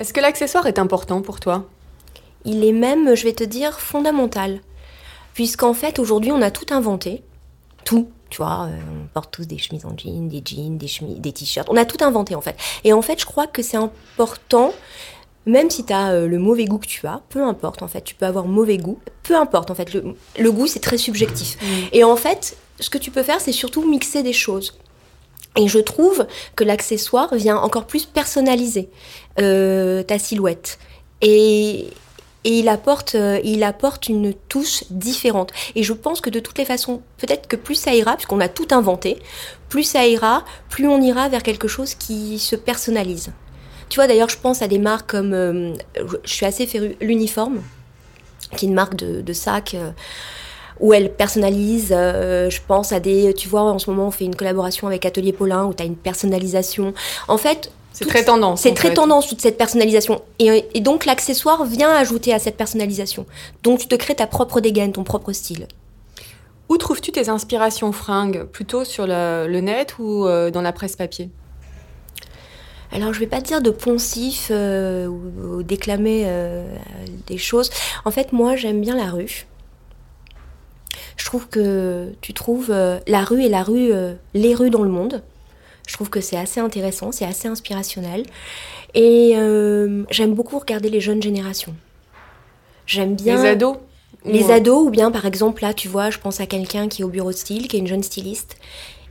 Est-ce 0.00 0.12
que 0.12 0.20
l'accessoire 0.20 0.66
est 0.66 0.78
important 0.78 1.22
pour 1.22 1.40
toi? 1.40 1.64
Il 2.44 2.62
est 2.64 2.72
même, 2.72 3.14
je 3.14 3.24
vais 3.24 3.32
te 3.32 3.44
dire, 3.44 3.80
fondamental. 3.80 4.60
Puisqu'en 5.34 5.74
fait, 5.74 5.98
aujourd'hui, 5.98 6.32
on 6.32 6.40
a 6.40 6.50
tout 6.50 6.72
inventé. 6.72 7.22
Tout. 7.84 8.08
Tu 8.30 8.38
vois, 8.38 8.68
euh, 8.70 8.78
on 9.04 9.06
porte 9.12 9.30
tous 9.30 9.46
des 9.46 9.58
chemises 9.58 9.84
en 9.84 9.96
jean, 9.96 10.28
des 10.28 10.42
jeans, 10.44 10.78
des, 10.78 10.88
chemises, 10.88 11.18
des 11.20 11.32
t-shirts. 11.32 11.68
On 11.70 11.76
a 11.76 11.84
tout 11.84 12.02
inventé, 12.02 12.34
en 12.34 12.40
fait. 12.40 12.56
Et 12.82 12.92
en 12.92 13.02
fait, 13.02 13.20
je 13.20 13.26
crois 13.26 13.46
que 13.46 13.62
c'est 13.62 13.76
important, 13.76 14.72
même 15.46 15.70
si 15.70 15.84
tu 15.84 15.92
as 15.92 16.26
le 16.26 16.38
mauvais 16.38 16.64
goût 16.64 16.78
que 16.78 16.86
tu 16.86 17.06
as, 17.06 17.20
peu 17.28 17.42
importe, 17.42 17.82
en 17.82 17.88
fait, 17.88 18.02
tu 18.02 18.14
peux 18.14 18.26
avoir 18.26 18.46
mauvais 18.46 18.78
goût, 18.78 18.98
peu 19.22 19.36
importe, 19.36 19.70
en 19.70 19.74
fait. 19.74 19.92
Le, 19.92 20.16
le 20.38 20.52
goût, 20.52 20.66
c'est 20.66 20.80
très 20.80 20.98
subjectif. 20.98 21.58
Et 21.92 22.02
en 22.02 22.16
fait, 22.16 22.56
ce 22.80 22.90
que 22.90 22.98
tu 22.98 23.10
peux 23.10 23.22
faire, 23.22 23.40
c'est 23.40 23.52
surtout 23.52 23.88
mixer 23.88 24.22
des 24.22 24.32
choses. 24.32 24.74
Et 25.56 25.68
je 25.68 25.78
trouve 25.78 26.26
que 26.56 26.64
l'accessoire 26.64 27.34
vient 27.34 27.56
encore 27.56 27.86
plus 27.86 28.06
personnaliser 28.06 28.88
euh, 29.38 30.02
ta 30.02 30.18
silhouette. 30.18 30.78
Et, 31.20 31.88
et 32.44 32.58
il 32.58 32.68
apporte, 32.68 33.14
euh, 33.14 33.40
il 33.42 33.62
apporte 33.64 34.08
une 34.08 34.34
touche 34.34 34.84
différente. 34.90 35.52
Et 35.74 35.82
je 35.82 35.92
pense 35.92 36.20
que 36.20 36.30
de 36.30 36.40
toutes 36.40 36.58
les 36.58 36.64
façons, 36.64 37.02
peut-être 37.18 37.48
que 37.48 37.56
plus 37.56 37.74
ça 37.74 37.94
ira, 37.94 38.14
puisqu'on 38.14 38.40
a 38.40 38.48
tout 38.48 38.68
inventé, 38.70 39.18
plus 39.68 39.82
ça 39.82 40.06
ira, 40.06 40.44
plus 40.68 40.86
on 40.86 41.00
ira 41.00 41.28
vers 41.28 41.42
quelque 41.42 41.68
chose 41.68 41.94
qui 41.94 42.38
se 42.38 42.54
personnalise. 42.56 43.32
Tu 43.88 43.96
vois, 43.96 44.06
d'ailleurs, 44.06 44.28
je 44.28 44.38
pense 44.38 44.62
à 44.62 44.68
des 44.68 44.78
marques 44.78 45.10
comme, 45.10 45.32
euh, 45.32 45.74
je 46.24 46.30
suis 46.30 46.46
assez 46.46 46.66
férue, 46.66 46.96
l'uniforme, 47.00 47.62
qui 48.56 48.66
est 48.66 48.68
une 48.68 48.74
marque 48.74 48.96
de, 48.96 49.20
de 49.20 49.32
sac. 49.32 49.74
euh, 49.74 49.90
où 50.80 50.92
elle 50.92 51.12
personnalise, 51.12 51.90
je 51.90 52.58
pense 52.66 52.90
à 52.90 52.98
des, 52.98 53.32
tu 53.32 53.48
vois, 53.48 53.62
en 53.62 53.78
ce 53.78 53.88
moment 53.88 54.08
on 54.08 54.10
fait 54.10 54.24
une 54.24 54.34
collaboration 54.34 54.88
avec 54.88 55.06
Atelier 55.06 55.32
Paulin 55.32 55.66
où 55.66 55.72
tu 55.72 55.84
as 55.84 55.86
une 55.86 55.94
personnalisation. 55.94 56.94
En 57.28 57.38
fait, 57.38 57.70
C'est 57.94 58.06
très 58.06 58.24
tendance. 58.24 58.62
c'est 58.62 58.74
très 58.74 58.88
fait. 58.88 58.94
tendance 58.94 59.28
toute 59.28 59.40
cette 59.40 59.56
personnalisation. 59.56 60.20
Et, 60.40 60.66
et 60.74 60.80
donc 60.80 61.06
l'accessoire 61.06 61.64
vient 61.64 61.92
ajouter 61.94 62.34
à 62.34 62.40
cette 62.40 62.56
personnalisation. 62.56 63.24
Donc 63.62 63.78
tu 63.78 63.86
te 63.86 63.94
crées 63.94 64.16
ta 64.16 64.26
propre 64.26 64.60
dégaine, 64.60 64.92
ton 64.92 65.04
propre 65.04 65.32
style. 65.32 65.68
Où 66.68 66.76
trouves-tu 66.76 67.12
tes 67.12 67.28
inspirations 67.28 67.92
fringues? 67.92 68.44
Plutôt 68.44 68.84
sur 68.84 69.06
le, 69.06 69.46
le 69.48 69.60
net 69.60 69.94
ou 70.00 70.26
euh, 70.26 70.50
dans 70.50 70.62
la 70.62 70.72
presse 70.72 70.96
papier? 70.96 71.30
Alors 72.90 73.12
je 73.12 73.20
vais 73.20 73.28
pas 73.28 73.40
te 73.40 73.46
dire 73.46 73.62
de 73.62 73.70
poncif 73.70 74.48
euh, 74.50 75.06
ou, 75.06 75.58
ou 75.58 75.62
déclamer 75.62 76.24
euh, 76.26 76.66
des 77.28 77.38
choses. 77.38 77.70
En 78.04 78.10
fait 78.10 78.32
moi 78.32 78.56
j'aime 78.56 78.80
bien 78.80 78.96
la 78.96 79.10
rue. 79.10 79.46
Je 81.16 81.24
trouve 81.26 81.46
que 81.48 82.12
tu 82.20 82.34
trouves 82.34 82.70
euh, 82.70 82.98
la 83.06 83.22
rue 83.22 83.44
et 83.44 83.48
la 83.48 83.62
rue, 83.62 83.92
euh, 83.92 84.14
les 84.34 84.54
rues 84.54 84.70
dans 84.70 84.82
le 84.82 84.90
monde. 84.90 85.22
Je 85.86 85.92
trouve 85.94 86.10
que 86.10 86.20
c'est 86.20 86.36
assez 86.36 86.60
intéressant, 86.60 87.12
c'est 87.12 87.26
assez 87.26 87.48
inspirationnel. 87.48 88.24
Et 88.94 89.32
euh, 89.36 90.04
j'aime 90.10 90.34
beaucoup 90.34 90.58
regarder 90.58 90.88
les 90.88 91.00
jeunes 91.00 91.22
générations. 91.22 91.74
J'aime 92.86 93.14
bien... 93.14 93.42
Les 93.42 93.48
ados 93.48 93.76
Les 94.24 94.50
ados, 94.50 94.86
ou 94.86 94.90
bien 94.90 95.10
par 95.10 95.26
exemple, 95.26 95.62
là, 95.62 95.74
tu 95.74 95.88
vois, 95.88 96.10
je 96.10 96.18
pense 96.18 96.40
à 96.40 96.46
quelqu'un 96.46 96.88
qui 96.88 97.02
est 97.02 97.04
au 97.04 97.08
bureau 97.08 97.30
de 97.30 97.36
style, 97.36 97.68
qui 97.68 97.76
est 97.76 97.80
une 97.80 97.86
jeune 97.86 98.02
styliste. 98.02 98.56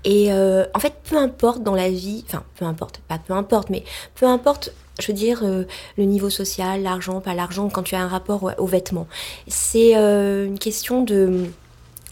Et 0.05 0.33
euh, 0.33 0.65
en 0.73 0.79
fait, 0.79 0.93
peu 1.09 1.17
importe 1.17 1.63
dans 1.63 1.75
la 1.75 1.89
vie, 1.89 2.23
enfin, 2.27 2.43
peu 2.57 2.65
importe, 2.65 2.99
pas 3.07 3.19
peu 3.19 3.33
importe, 3.33 3.69
mais 3.69 3.83
peu 4.15 4.25
importe, 4.25 4.73
je 4.99 5.07
veux 5.07 5.13
dire, 5.13 5.41
euh, 5.43 5.63
le 5.97 6.03
niveau 6.05 6.29
social, 6.29 6.81
l'argent, 6.83 7.21
pas 7.21 7.33
l'argent, 7.35 7.69
quand 7.69 7.83
tu 7.83 7.95
as 7.95 8.01
un 8.01 8.07
rapport 8.07 8.43
au- 8.43 8.51
aux 8.57 8.67
vêtements. 8.67 9.07
C'est 9.47 9.95
euh, 9.95 10.45
une 10.47 10.59
question 10.59 11.03
de. 11.03 11.45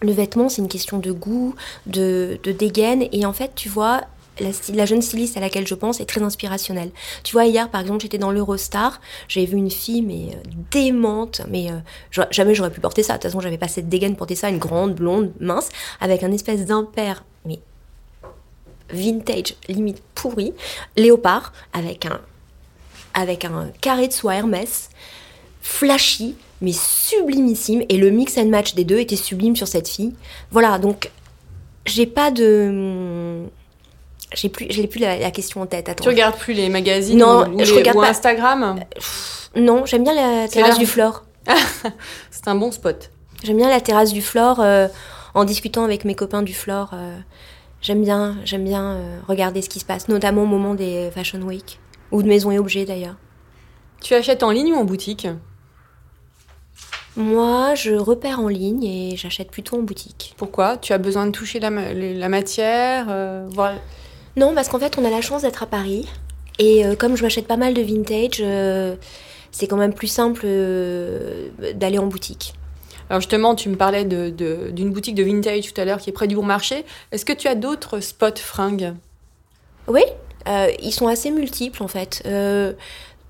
Le 0.04 0.12
vêtement, 0.12 0.50
c'est 0.50 0.62
une 0.64 0.68
question 0.70 0.98
de 1.00 1.12
goût, 1.12 1.54
de, 1.86 2.40
de 2.44 2.52
dégaine. 2.52 3.08
Et 3.12 3.24
en 3.26 3.34
fait, 3.34 3.52
tu 3.56 3.70
vois, 3.70 4.02
la, 4.40 4.86
jeune 4.86 5.02
styliste 5.02 5.38
à 5.38 5.40
laquelle 5.40 5.68
je 5.68 5.76
pense 5.76 6.00
est 6.00 6.06
très 6.06 6.22
inspirationnelle. 6.22 6.92
Tu 7.24 7.34
vois, 7.34 7.46
hier, 7.46 7.70
par 7.70 7.82
exemple, 7.82 8.02
j'étais 8.02 8.18
dans 8.18 8.32
l'Eurostar, 8.32 9.02
j'ai 9.28 9.46
vu 9.46 9.58
une 9.58 9.72
fille, 9.72 10.02
mais 10.02 10.36
euh, 10.36 10.50
démente, 10.72 11.42
mais 11.50 11.72
euh, 11.72 12.26
jamais 12.32 12.56
j'aurais 12.56 12.72
pu 12.72 12.80
porter 12.80 13.04
ça. 13.04 13.14
De 13.14 13.18
toute 13.18 13.24
façon, 13.24 13.42
j'avais 13.42 13.58
pas 13.58 13.68
cette 13.68 13.90
dégaine 13.90 14.16
porter 14.16 14.36
ça, 14.36 14.50
une 14.50 14.58
grande, 14.58 14.96
blonde, 14.96 15.32
mince, 15.40 15.70
avec 16.00 16.24
un 16.24 16.32
espèce 16.32 16.66
d'impair, 16.66 17.24
mais 17.46 17.60
vintage, 18.90 19.56
limite 19.68 20.02
pourri, 20.16 20.54
léopard, 20.96 21.54
avec 21.74 22.06
un, 22.06 22.22
avec 23.14 23.46
un 23.46 23.70
carré 23.82 24.08
de 24.08 24.14
soie 24.14 24.36
Hermès, 24.36 24.90
flashy, 25.62 26.36
mais 26.62 26.74
sublimissime. 26.74 27.84
Et 27.90 27.98
le 27.98 28.10
mix 28.12 28.38
and 28.38 28.48
match 28.48 28.76
des 28.76 28.84
deux 28.84 29.00
était 29.00 29.16
sublime 29.16 29.56
sur 29.56 29.68
cette 29.68 29.88
fille. 29.88 30.14
Voilà, 30.52 30.78
donc 30.80 31.12
j'ai 31.86 32.06
pas 32.06 32.32
de. 32.32 33.48
J'ai 34.34 34.50
plus, 34.50 34.68
je 34.70 34.82
n'ai 34.82 34.88
plus 34.88 35.00
la, 35.00 35.18
la 35.18 35.32
question 35.32 35.62
en 35.62 35.66
tête. 35.66 35.90
Attends. 35.90 36.04
Tu 36.04 36.10
regardes 36.10 36.38
plus 36.38 36.54
les 36.54 36.70
magazines 36.70 37.18
Non, 37.18 37.48
ou, 37.50 37.60
je 37.60 37.72
les- 37.74 37.80
regarde 37.80 37.98
ou 37.98 38.02
pas. 38.02 38.10
Instagram 38.10 38.80
Non, 39.56 39.86
j'aime 39.86 40.04
bien 40.04 40.14
la 40.16 40.48
terrasse 40.48 40.78
du 40.80 40.86
Flore. 40.86 41.24
C'est 42.32 42.48
un 42.48 42.56
bon 42.56 42.72
spot. 42.72 43.12
J'aime 43.44 43.58
bien 43.58 43.70
la 43.70 43.82
terrasse 43.82 44.14
du 44.14 44.22
Flore 44.22 44.60
euh, 44.62 44.88
en 45.34 45.44
discutant 45.44 45.84
avec 45.84 46.06
mes 46.06 46.16
copains 46.16 46.44
du 46.44 46.54
Flore. 46.54 46.92
euh, 46.94 47.18
j'aime 47.82 48.02
bien, 48.04 48.38
j'aime 48.46 48.64
bien 48.64 48.94
euh, 48.94 49.20
regarder 49.28 49.62
ce 49.62 49.68
qui 49.70 49.80
se 49.80 49.86
passe, 49.86 50.08
notamment 50.08 50.44
au 50.44 50.48
moment 50.48 50.76
des 50.76 51.10
Fashion 51.14 51.40
Week 51.42 51.80
ou 52.12 52.22
de 52.24 52.28
Maison 52.28 52.52
et 52.52 52.60
Objets 52.60 52.86
d'ailleurs. 52.86 53.16
Tu 54.02 54.14
achètes 54.14 54.44
en 54.44 54.52
ligne 54.52 54.72
ou 54.74 54.78
en 54.78 54.86
boutique? 54.86 55.28
Moi, 57.18 57.76
je 57.76 57.92
repère 57.96 58.40
en 58.40 58.48
ligne 58.48 58.84
et 58.86 59.18
j'achète 59.18 59.52
plutôt 59.52 59.78
en 59.78 59.82
boutique. 59.82 60.34
Pourquoi? 60.38 60.78
Tu 60.78 60.94
as 60.94 60.98
besoin 60.98 61.26
de 61.26 61.32
toucher 61.32 61.60
la, 61.60 61.70
ma- 61.70 61.92
les- 61.94 62.14
la 62.14 62.30
matière 62.30 63.08
euh, 63.10 63.46
voir- 63.52 63.74
Non, 64.36 64.54
parce 64.56 64.70
qu'en 64.70 64.80
fait, 64.80 64.98
on 64.98 65.06
a 65.06 65.10
la 65.10 65.22
chance 65.22 65.42
d'être 65.42 65.64
à 65.64 65.66
Paris. 65.66 66.08
Et 66.60 66.86
euh, 66.86 66.96
comme 66.96 67.16
je 67.16 67.24
m'achète 67.24 67.48
pas 67.48 67.58
mal 67.58 67.74
de 67.74 67.82
vintage, 67.82 68.38
euh, 68.42 68.96
c'est 69.52 69.68
quand 69.68 69.78
même 69.78 69.94
plus 69.94 70.08
simple 70.08 70.42
euh, 70.46 71.50
d'aller 71.76 71.98
en 71.98 72.08
boutique. 72.08 72.54
Alors 73.10 73.20
justement, 73.20 73.56
tu 73.56 73.68
me 73.68 73.76
parlais 73.76 74.06
de- 74.06 74.30
de- 74.30 74.70
d'une 74.72 74.92
boutique 74.92 75.16
de 75.16 75.24
vintage 75.24 75.74
tout 75.74 75.82
à 75.82 75.86
l'heure 75.86 76.00
qui 76.00 76.10
est 76.10 76.14
près 76.14 76.28
du 76.28 76.36
bon 76.36 76.44
marché. 76.44 76.86
Est-ce 77.12 77.26
que 77.26 77.34
tu 77.34 77.48
as 77.48 77.56
d'autres 77.56 78.00
spots 78.00 78.38
fringues? 78.38 78.94
Oui, 79.88 80.04
ils 80.82 80.94
sont 80.94 81.08
assez 81.08 81.30
multiples 81.32 81.84
en 81.84 81.90
fait. 81.90 82.24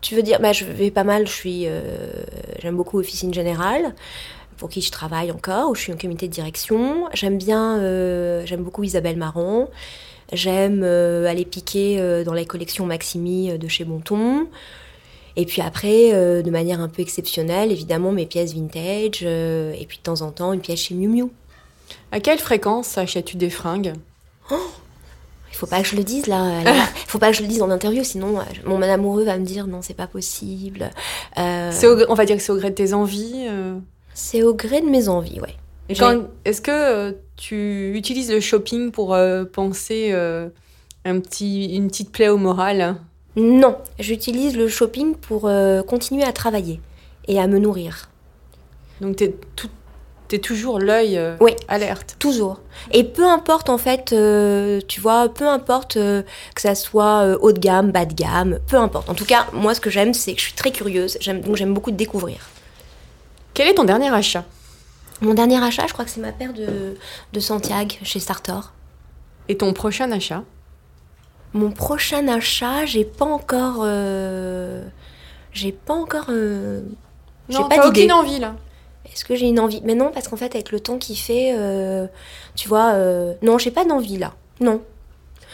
Tu 0.01 0.15
veux 0.15 0.21
dire, 0.21 0.39
bah, 0.39 0.53
je 0.53 0.65
vais 0.65 0.91
pas 0.91 1.03
mal, 1.03 1.25
je 1.27 1.31
suis, 1.31 1.67
j'aime 2.59 2.75
beaucoup 2.75 2.99
Officine 2.99 3.33
Générale, 3.33 3.95
pour 4.57 4.69
qui 4.69 4.81
je 4.81 4.91
travaille 4.91 5.31
encore, 5.31 5.71
où 5.71 5.75
je 5.75 5.81
suis 5.81 5.93
en 5.93 5.97
comité 5.97 6.27
de 6.27 6.33
direction. 6.33 7.07
J'aime 7.13 7.37
bien, 7.39 7.79
j'aime 8.45 8.61
beaucoup 8.61 8.83
Isabelle 8.83 9.17
Marant. 9.17 9.67
J'aime 10.31 10.81
euh, 10.83 11.27
aller 11.27 11.45
piquer 11.45 11.99
euh, 11.99 12.23
dans 12.23 12.33
les 12.33 12.45
collections 12.45 12.85
Maximi 12.85 13.51
euh, 13.51 13.57
de 13.57 13.67
chez 13.67 13.83
Bonton. 13.83 14.47
Et 15.35 15.45
puis 15.45 15.61
après, 15.61 16.11
de 16.43 16.49
manière 16.49 16.81
un 16.81 16.89
peu 16.89 17.01
exceptionnelle, 17.01 17.71
évidemment, 17.71 18.11
mes 18.11 18.25
pièces 18.25 18.53
vintage. 18.53 19.23
et 19.23 19.85
puis 19.87 19.97
de 19.97 20.03
temps 20.03 20.23
en 20.23 20.31
temps, 20.31 20.51
une 20.51 20.59
pièce 20.59 20.81
chez 20.81 20.93
Miu 20.93 21.07
Miu. 21.07 21.29
À 22.11 22.19
quelle 22.19 22.37
fréquence 22.37 22.97
achètes-tu 22.97 23.37
des 23.37 23.49
fringues? 23.49 23.93
Il 24.51 25.55
faut 25.55 25.67
pas 25.67 25.81
que 25.81 25.87
je 25.87 25.95
le 25.95 26.03
dise 26.03 26.27
là. 26.27 26.61
Il 26.65 26.83
faut 27.07 27.17
pas 27.17 27.31
que 27.31 27.37
je 27.37 27.43
le 27.43 27.47
dise 27.47 27.61
en 27.61 27.69
interview, 27.69 28.03
sinon 28.03 28.39
mon 28.65 28.81
amoureux 28.81 29.23
va 29.23 29.37
me 29.37 29.45
dire 29.45 29.67
non, 29.67 29.81
c'est 29.81 29.93
pas 29.93 30.07
possible. 30.07 30.89
Euh, 31.37 31.71
au 31.83 32.05
On 32.09 32.13
va 32.13 32.25
dire 32.25 32.35
que 32.35 32.41
c'est 32.43 32.51
au 32.51 32.57
gré 32.57 32.69
de 32.69 32.75
tes 32.75 32.93
envies. 32.93 33.47
euh? 33.49 33.75
c'est 34.13 34.43
au 34.43 34.53
gré 34.53 34.81
de 34.81 34.87
mes 34.87 35.07
envies, 35.07 35.39
ouais. 35.39 35.55
Est-ce 36.45 36.61
que 36.61 37.15
tu 37.41 37.91
utilises 37.95 38.31
le 38.31 38.39
shopping 38.39 38.91
pour 38.91 39.15
euh, 39.15 39.45
penser 39.45 40.11
euh, 40.13 40.47
un 41.05 41.19
petit, 41.19 41.75
une 41.75 41.87
petite 41.87 42.11
plaie 42.11 42.29
au 42.29 42.37
moral? 42.37 42.97
Non, 43.35 43.77
j'utilise 43.97 44.55
le 44.55 44.67
shopping 44.67 45.15
pour 45.15 45.47
euh, 45.47 45.81
continuer 45.81 46.23
à 46.23 46.33
travailler 46.33 46.79
et 47.27 47.39
à 47.39 47.47
me 47.47 47.57
nourrir. 47.57 48.09
Donc 49.01 49.17
tout- 49.55 49.69
t'es 50.27 50.37
toujours 50.37 50.77
l'œil 50.77 51.19
Oui. 51.39 51.53
alerte. 51.67 52.15
Toujours. 52.19 52.59
Et 52.91 53.03
peu 53.03 53.25
importe 53.25 53.69
en 53.69 53.79
fait, 53.79 54.13
tu 54.87 55.01
vois, 55.01 55.27
peu 55.27 55.47
importe 55.47 55.95
que 55.95 56.61
ça 56.61 56.75
soit 56.75 57.35
haut 57.41 57.51
de 57.51 57.59
gamme, 57.59 57.91
bas 57.91 58.05
de 58.05 58.13
gamme, 58.13 58.59
peu 58.67 58.77
importe. 58.77 59.09
En 59.09 59.15
tout 59.15 59.25
cas, 59.25 59.47
moi 59.51 59.73
ce 59.73 59.81
que 59.81 59.89
j'aime, 59.89 60.13
c'est 60.13 60.33
que 60.33 60.39
je 60.39 60.45
suis 60.45 60.53
très 60.53 60.71
curieuse, 60.71 61.17
donc 61.43 61.55
j'aime 61.55 61.73
beaucoup 61.73 61.91
découvrir. 61.91 62.37
Quel 63.55 63.67
est 63.67 63.73
ton 63.73 63.83
dernier 63.83 64.13
achat? 64.13 64.45
Mon 65.21 65.33
dernier 65.33 65.63
achat, 65.63 65.85
je 65.87 65.93
crois 65.93 66.05
que 66.05 66.11
c'est 66.11 66.21
ma 66.21 66.31
paire 66.31 66.53
de, 66.53 66.95
de 67.31 67.39
Santiago 67.39 67.95
chez 68.03 68.19
Sartor. 68.19 68.73
Et 69.49 69.57
ton 69.57 69.73
prochain 69.73 70.11
achat? 70.11 70.43
Mon 71.53 71.71
prochain 71.71 72.27
achat, 72.27 72.85
j'ai 72.85 73.05
pas 73.05 73.25
encore. 73.25 73.81
euh, 73.83 74.83
J'ai 75.53 75.71
pas 75.71 75.93
encore. 75.93 76.25
euh, 76.29 76.81
J'ai 77.49 77.57
pas 77.59 77.75
t'as 77.75 77.87
aucune 77.87 78.11
envie 78.11 78.39
là. 78.39 78.55
Est-ce 79.13 79.25
que 79.25 79.35
j'ai 79.35 79.47
une 79.47 79.59
envie? 79.59 79.81
Mais 79.83 79.93
non, 79.95 80.11
parce 80.13 80.27
qu'en 80.29 80.37
fait, 80.37 80.55
avec 80.55 80.71
le 80.71 80.79
temps 80.79 80.97
qui 80.97 81.15
fait, 81.17 81.53
euh, 81.57 82.07
tu 82.55 82.67
vois, 82.69 82.93
euh, 82.93 83.33
non, 83.41 83.57
j'ai 83.57 83.71
pas 83.71 83.83
d'envie 83.83 84.17
là. 84.17 84.33
Non. 84.61 84.81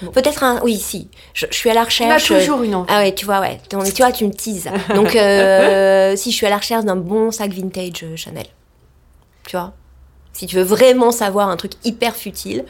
Bon. 0.03 0.11
Peut-être 0.11 0.43
un. 0.43 0.61
Oui, 0.61 0.77
si. 0.77 1.09
Je, 1.33 1.47
je 1.49 1.55
suis 1.55 1.71
à 1.71 1.73
la 1.73 1.79
On 1.79 1.83
a 1.83 1.85
recherche. 1.85 2.27
toujours 2.27 2.61
une 2.61 2.75
envie. 2.75 2.87
Ah 2.93 2.99
ouais, 2.99 3.15
tu 3.15 3.25
vois, 3.25 3.39
ouais. 3.39 3.59
Tu 3.67 3.75
tu 3.93 4.03
vois, 4.03 4.11
tu 4.11 4.25
me 4.27 4.31
teases. 4.31 4.69
Donc, 4.93 5.15
euh, 5.15 6.15
si 6.17 6.29
je 6.31 6.35
suis 6.35 6.45
à 6.45 6.49
la 6.51 6.57
recherche 6.57 6.85
d'un 6.85 6.95
bon 6.97 7.31
sac 7.31 7.51
vintage 7.51 8.05
Chanel, 8.15 8.45
tu 9.47 9.55
vois. 9.57 9.73
Si 10.33 10.45
tu 10.45 10.55
veux 10.57 10.61
vraiment 10.63 11.09
savoir 11.11 11.49
un 11.49 11.57
truc 11.57 11.71
hyper 11.83 12.15
futile, 12.15 12.63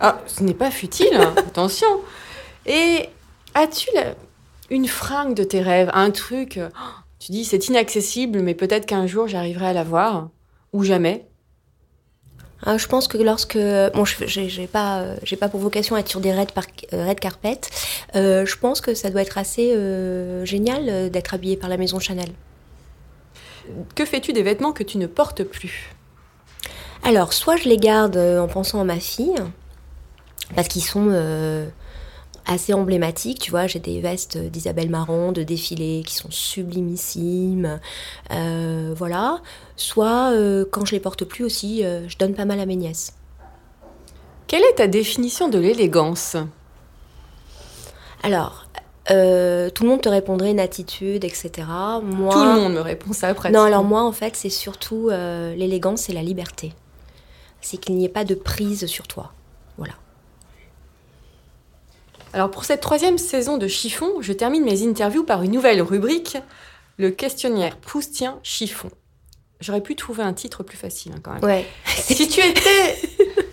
Ah, 0.00 0.18
ce 0.26 0.42
n'est 0.42 0.54
pas 0.54 0.70
futile, 0.70 1.14
hein, 1.14 1.34
attention. 1.46 1.86
Et 2.66 3.08
as-tu 3.54 3.88
la- 3.94 4.14
une 4.70 4.88
fringue 4.88 5.34
de 5.34 5.44
tes 5.44 5.60
rêves, 5.60 5.90
un 5.94 6.10
truc, 6.10 6.56
euh, 6.56 6.68
oh, 6.74 7.00
tu 7.18 7.32
dis 7.32 7.44
c'est 7.44 7.68
inaccessible, 7.68 8.40
mais 8.40 8.54
peut-être 8.54 8.86
qu'un 8.86 9.06
jour 9.06 9.28
j'arriverai 9.28 9.66
à 9.68 9.72
l'avoir, 9.74 10.30
ou 10.72 10.82
jamais? 10.84 11.26
hein, 12.64 12.76
je 12.78 12.86
pense 12.86 13.08
que 13.08 13.18
lorsque. 13.18 13.58
Bon, 13.94 14.04
je- 14.04 14.26
j'ai 14.26 14.66
pas, 14.66 15.00
euh, 15.00 15.16
j'ai 15.22 15.36
pas 15.36 15.48
pour 15.48 15.60
vocation 15.60 15.96
à 15.96 16.00
être 16.00 16.08
sur 16.08 16.20
des 16.20 16.32
red, 16.32 16.52
par, 16.52 16.64
euh, 16.92 17.06
red 17.08 17.18
carpet. 17.20 17.60
Je 18.14 18.56
pense 18.56 18.80
que 18.80 18.94
ça 18.94 19.10
doit 19.10 19.22
être 19.22 19.38
assez 19.38 19.74
génial 20.44 21.10
d'être 21.10 21.34
habillé 21.34 21.56
par 21.56 21.68
la 21.70 21.76
maison 21.76 21.98
Chanel. 21.98 22.30
Que 23.94 24.04
fais-tu 24.04 24.32
des 24.32 24.42
vêtements 24.42 24.72
que 24.72 24.82
tu 24.82 24.98
ne 24.98 25.06
portes 25.06 25.44
plus? 25.44 25.94
Alors, 27.02 27.32
soit 27.32 27.56
je 27.56 27.68
les 27.68 27.78
garde 27.78 28.16
euh, 28.16 28.40
en 28.40 28.48
pensant 28.48 28.80
à 28.80 28.84
ma 28.84 29.00
fille, 29.00 29.34
parce 30.54 30.68
qu'ils 30.68 30.82
sont 30.82 31.08
euh, 31.10 31.66
assez 32.46 32.74
emblématiques, 32.74 33.38
tu 33.38 33.50
vois, 33.50 33.66
j'ai 33.66 33.78
des 33.78 34.00
vestes 34.00 34.36
d'Isabelle 34.36 34.90
Marant, 34.90 35.32
de 35.32 35.42
défilé, 35.42 36.02
qui 36.06 36.14
sont 36.14 36.30
sublimissimes, 36.30 37.80
euh, 38.32 38.92
voilà. 38.96 39.40
Soit, 39.76 40.32
euh, 40.32 40.64
quand 40.70 40.84
je 40.84 40.92
les 40.92 41.00
porte 41.00 41.24
plus 41.24 41.44
aussi, 41.44 41.82
je 41.82 42.18
donne 42.18 42.34
pas 42.34 42.44
mal 42.44 42.60
à 42.60 42.66
mes 42.66 42.76
nièces. 42.76 43.14
Quelle 44.46 44.64
est 44.64 44.74
ta 44.76 44.88
définition 44.88 45.48
de 45.48 45.58
l'élégance? 45.58 46.36
Alors, 48.22 48.66
euh, 49.10 49.70
tout 49.70 49.84
le 49.84 49.88
monde 49.88 50.02
te 50.02 50.08
répondrait 50.08 50.50
une 50.50 50.60
attitude, 50.60 51.24
etc. 51.24 51.50
Moi, 52.02 52.32
Tout 52.32 52.44
le 52.44 52.52
monde 52.52 52.74
me 52.74 52.80
répond 52.80 53.12
ça 53.12 53.28
après. 53.28 53.50
Non, 53.50 53.62
alors 53.62 53.84
moi, 53.84 54.02
en 54.02 54.12
fait, 54.12 54.36
c'est 54.36 54.50
surtout 54.50 55.08
euh, 55.10 55.54
l'élégance 55.54 56.08
et 56.10 56.12
la 56.12 56.22
liberté. 56.22 56.72
C'est 57.60 57.78
qu'il 57.78 57.96
n'y 57.96 58.04
ait 58.04 58.10
pas 58.10 58.24
de 58.24 58.34
prise 58.34 58.86
sur 58.86 59.06
toi. 59.06 59.32
Voilà. 59.76 59.94
Alors 62.32 62.50
pour 62.50 62.64
cette 62.64 62.80
troisième 62.80 63.18
saison 63.18 63.58
de 63.58 63.66
Chiffon, 63.66 64.20
je 64.20 64.32
termine 64.32 64.64
mes 64.64 64.86
interviews 64.86 65.24
par 65.24 65.42
une 65.42 65.50
nouvelle 65.50 65.82
rubrique, 65.82 66.38
le 66.96 67.10
questionnaire 67.10 67.76
Proustien 67.76 68.38
Chiffon. 68.42 68.90
J'aurais 69.60 69.82
pu 69.82 69.96
trouver 69.96 70.22
un 70.22 70.32
titre 70.32 70.62
plus 70.62 70.76
facile 70.76 71.12
hein, 71.16 71.20
quand 71.22 71.32
même. 71.32 71.44
Ouais. 71.44 71.66
Si 71.86 72.28
tu 72.28 72.40
étais... 72.40 72.96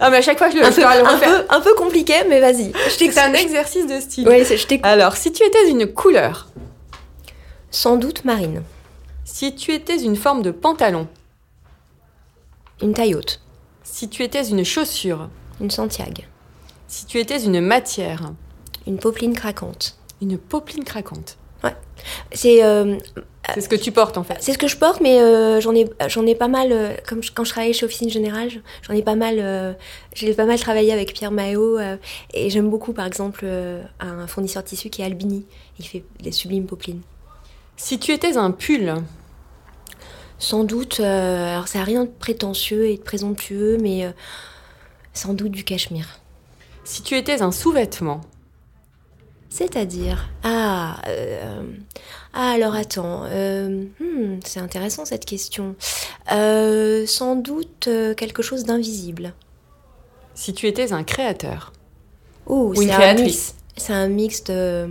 ah 0.00 0.10
mais 0.10 0.16
à 0.16 0.22
chaque 0.22 0.38
fois 0.38 0.50
je 0.50 0.56
le 0.56 0.64
un, 0.64 0.70
je 0.70 0.76
peu, 0.76 0.84
un, 0.86 1.18
peu, 1.18 1.46
un 1.50 1.60
peu 1.60 1.74
compliqué, 1.74 2.14
mais 2.28 2.40
vas-y. 2.40 2.72
C'est 2.88 3.18
un 3.18 3.32
exercice 3.34 3.86
de 3.86 4.00
style. 4.00 4.26
Oui, 4.28 4.44
c'est- 4.44 4.56
je 4.56 4.66
t'écoute. 4.66 4.86
Alors, 4.86 5.14
si 5.16 5.30
tu 5.32 5.44
étais 5.44 5.68
une 5.70 5.86
couleur, 5.92 6.48
Sans 7.70 7.96
doute 7.96 8.24
marine. 8.24 8.62
si 9.24 9.54
tu 9.54 9.72
étais 9.72 9.98
une 10.02 10.16
forme 10.16 10.42
de 10.42 10.50
pantalon, 10.50 11.06
Une 12.82 12.94
taille 12.94 13.14
haute. 13.14 13.40
si 13.82 14.08
tu 14.08 14.22
étais 14.22 14.44
une 14.48 14.64
chaussure, 14.64 15.28
Une 15.60 15.70
Santiago. 15.70 16.22
si 16.88 17.06
tu 17.06 17.18
étais 17.18 17.42
une 17.44 17.60
matière, 17.60 18.32
Une 18.86 18.98
popeline 18.98 19.34
craquante. 19.34 19.96
une 20.22 20.38
popeline 20.38 20.84
craquante. 20.84 21.36
C'est 22.32 22.64
euh, 22.64 22.96
C'est 23.54 23.60
ce 23.60 23.68
que 23.68 23.76
tu 23.76 23.92
portes 23.92 24.16
en 24.16 24.22
fait. 24.24 24.36
c'est 24.40 24.52
ce 24.52 24.58
que 24.58 24.68
je 24.68 24.76
porte, 24.76 25.00
mais 25.00 25.20
euh, 25.20 25.60
j'en 25.60 25.74
ai, 25.74 25.88
j'en 26.08 26.24
ai 26.26 26.34
pas 26.34 26.48
mal. 26.48 26.72
euh, 26.72 26.94
comme 27.06 27.22
je- 27.22 27.30
quand 27.32 27.44
je 27.44 27.50
travaillais 27.50 27.72
chez 27.74 27.84
Officine 27.84 28.08
Générale, 28.10 28.48
j'en 28.82 28.94
ai 28.94 29.02
pas 29.02 29.16
mal. 29.16 29.36
euh, 29.38 29.72
j'ai 30.14 30.32
pas 30.34 30.46
mal 30.46 30.58
travaillé 30.58 30.92
avec 30.92 31.12
Pierre 31.12 31.32
euh, 31.32 31.96
et 32.32 32.50
j'aime 32.50 32.70
beaucoup, 32.70 32.92
par 32.92 33.06
exemple, 33.06 33.40
euh, 33.44 33.82
un 34.00 34.26
fournisseur 34.26 34.62
de 34.62 34.68
tissu 34.68 34.88
qui 34.88 35.02
est 35.02 35.04
Albini. 35.04 35.44
Il 35.78 35.86
fait 35.86 36.04
des 36.20 36.32
sublimes 36.32 36.66
popelines. 36.66 37.02
Si 37.76 37.98
tu 37.98 38.12
étais 38.12 38.36
un 38.36 38.50
pull, 38.50 38.94
Sans 40.38 40.64
doute, 40.64 41.00
euh, 41.00 41.52
alors 41.52 41.68
ça 41.68 41.80
n'a 41.80 41.84
rien 41.84 42.04
de 42.04 42.10
prétentieux 42.10 42.86
et 42.88 42.96
de 42.96 43.02
présomptueux, 43.02 43.76
mais 43.80 44.06
euh, 44.06 44.10
sans 45.12 45.34
doute 45.34 45.52
du 45.52 45.64
cachemire. 45.64 46.20
si 46.84 47.02
tu 47.02 47.14
étais 47.16 47.42
un 47.42 47.52
sous-vêtement, 47.52 48.22
C'est-à-dire 49.50 50.28
Ah, 50.44 50.96
euh, 51.08 51.62
ah, 52.32 52.52
alors 52.52 52.74
attends. 52.74 53.24
euh, 53.24 53.84
hmm, 54.00 54.38
c'est 54.44 54.60
intéressant 54.60 55.04
cette 55.04 55.24
question. 55.26 55.74
Euh, 56.32 57.04
sans 57.06 57.34
doute 57.36 57.88
quelque 58.16 58.42
chose 58.42 58.64
d'invisible. 58.64 59.34
si 60.34 60.54
tu 60.54 60.66
étais 60.68 60.92
un 60.92 61.02
créateur, 61.04 61.72
Oh, 62.46 62.72
Ou 62.74 62.82
une 62.82 62.88
c'est 62.88 62.94
un 62.94 62.98
créatrice. 62.98 63.26
mix. 63.26 63.54
C'est 63.76 63.92
un 63.92 64.08
mix 64.08 64.44
de. 64.44 64.88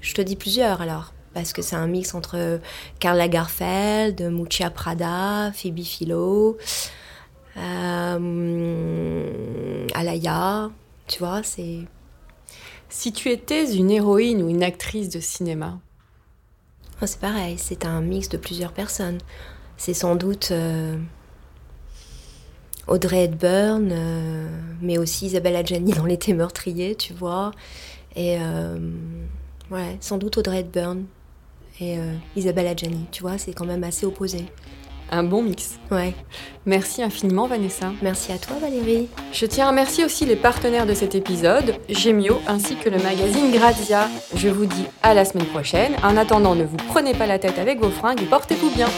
Je 0.00 0.14
te 0.14 0.22
dis 0.22 0.36
plusieurs 0.36 0.80
alors. 0.80 1.12
Parce 1.34 1.52
que 1.52 1.60
c'est 1.60 1.76
un 1.76 1.86
mix 1.86 2.14
entre 2.14 2.60
Karl 2.98 3.18
Lagerfeld, 3.18 4.22
Muccia 4.32 4.70
Prada, 4.70 5.52
Phoebe 5.52 5.82
Philo, 5.82 6.56
Alaya. 9.94 10.70
Tu 11.06 11.18
vois, 11.18 11.42
c'est. 11.42 11.80
Si 12.88 13.12
tu 13.12 13.30
étais 13.30 13.74
une 13.74 13.90
héroïne 13.90 14.42
ou 14.42 14.48
une 14.48 14.62
actrice 14.62 15.08
de 15.08 15.20
cinéma, 15.20 15.78
Ah, 17.00 17.06
c'est 17.06 17.20
pareil, 17.20 17.56
c'est 17.58 17.84
un 17.84 18.00
mix 18.00 18.28
de 18.28 18.38
plusieurs 18.38 18.72
personnes. 18.72 19.18
C'est 19.76 19.92
sans 19.92 20.16
doute 20.16 20.48
euh, 20.50 20.96
Audrey 22.86 23.24
Hepburn, 23.24 23.90
euh, 23.92 24.48
mais 24.80 24.96
aussi 24.96 25.26
Isabelle 25.26 25.56
Adjani 25.56 25.92
dans 25.92 26.06
L'été 26.06 26.32
meurtrier, 26.32 26.94
tu 26.94 27.12
vois. 27.12 27.50
Et 28.14 28.38
euh, 28.40 28.78
ouais, 29.70 29.98
sans 30.00 30.16
doute 30.16 30.38
Audrey 30.38 30.60
Hepburn 30.60 31.04
et 31.80 31.98
Isabelle 32.34 32.68
Adjani, 32.68 33.04
tu 33.12 33.20
vois, 33.20 33.36
c'est 33.36 33.52
quand 33.52 33.66
même 33.66 33.84
assez 33.84 34.06
opposé 34.06 34.46
un 35.10 35.22
bon 35.22 35.42
mix. 35.42 35.78
Ouais. 35.90 36.14
Merci 36.64 37.02
infiniment 37.02 37.46
Vanessa. 37.46 37.92
Merci 38.02 38.32
à 38.32 38.38
toi 38.38 38.56
Valérie. 38.60 39.08
Je 39.32 39.46
tiens 39.46 39.66
à 39.66 39.70
remercier 39.70 40.04
aussi 40.04 40.26
les 40.26 40.36
partenaires 40.36 40.86
de 40.86 40.94
cet 40.94 41.14
épisode, 41.14 41.74
Gemio 41.88 42.40
ainsi 42.46 42.76
que 42.76 42.88
le 42.88 42.98
magazine 42.98 43.52
Grazia. 43.52 44.08
Je 44.34 44.48
vous 44.48 44.66
dis 44.66 44.86
à 45.02 45.14
la 45.14 45.24
semaine 45.24 45.46
prochaine. 45.46 45.96
En 46.02 46.16
attendant, 46.16 46.54
ne 46.54 46.64
vous 46.64 46.76
prenez 46.88 47.14
pas 47.14 47.26
la 47.26 47.38
tête 47.38 47.58
avec 47.58 47.80
vos 47.80 47.90
fringues 47.90 48.22
et 48.22 48.26
portez-vous 48.26 48.70
bien. 48.70 48.88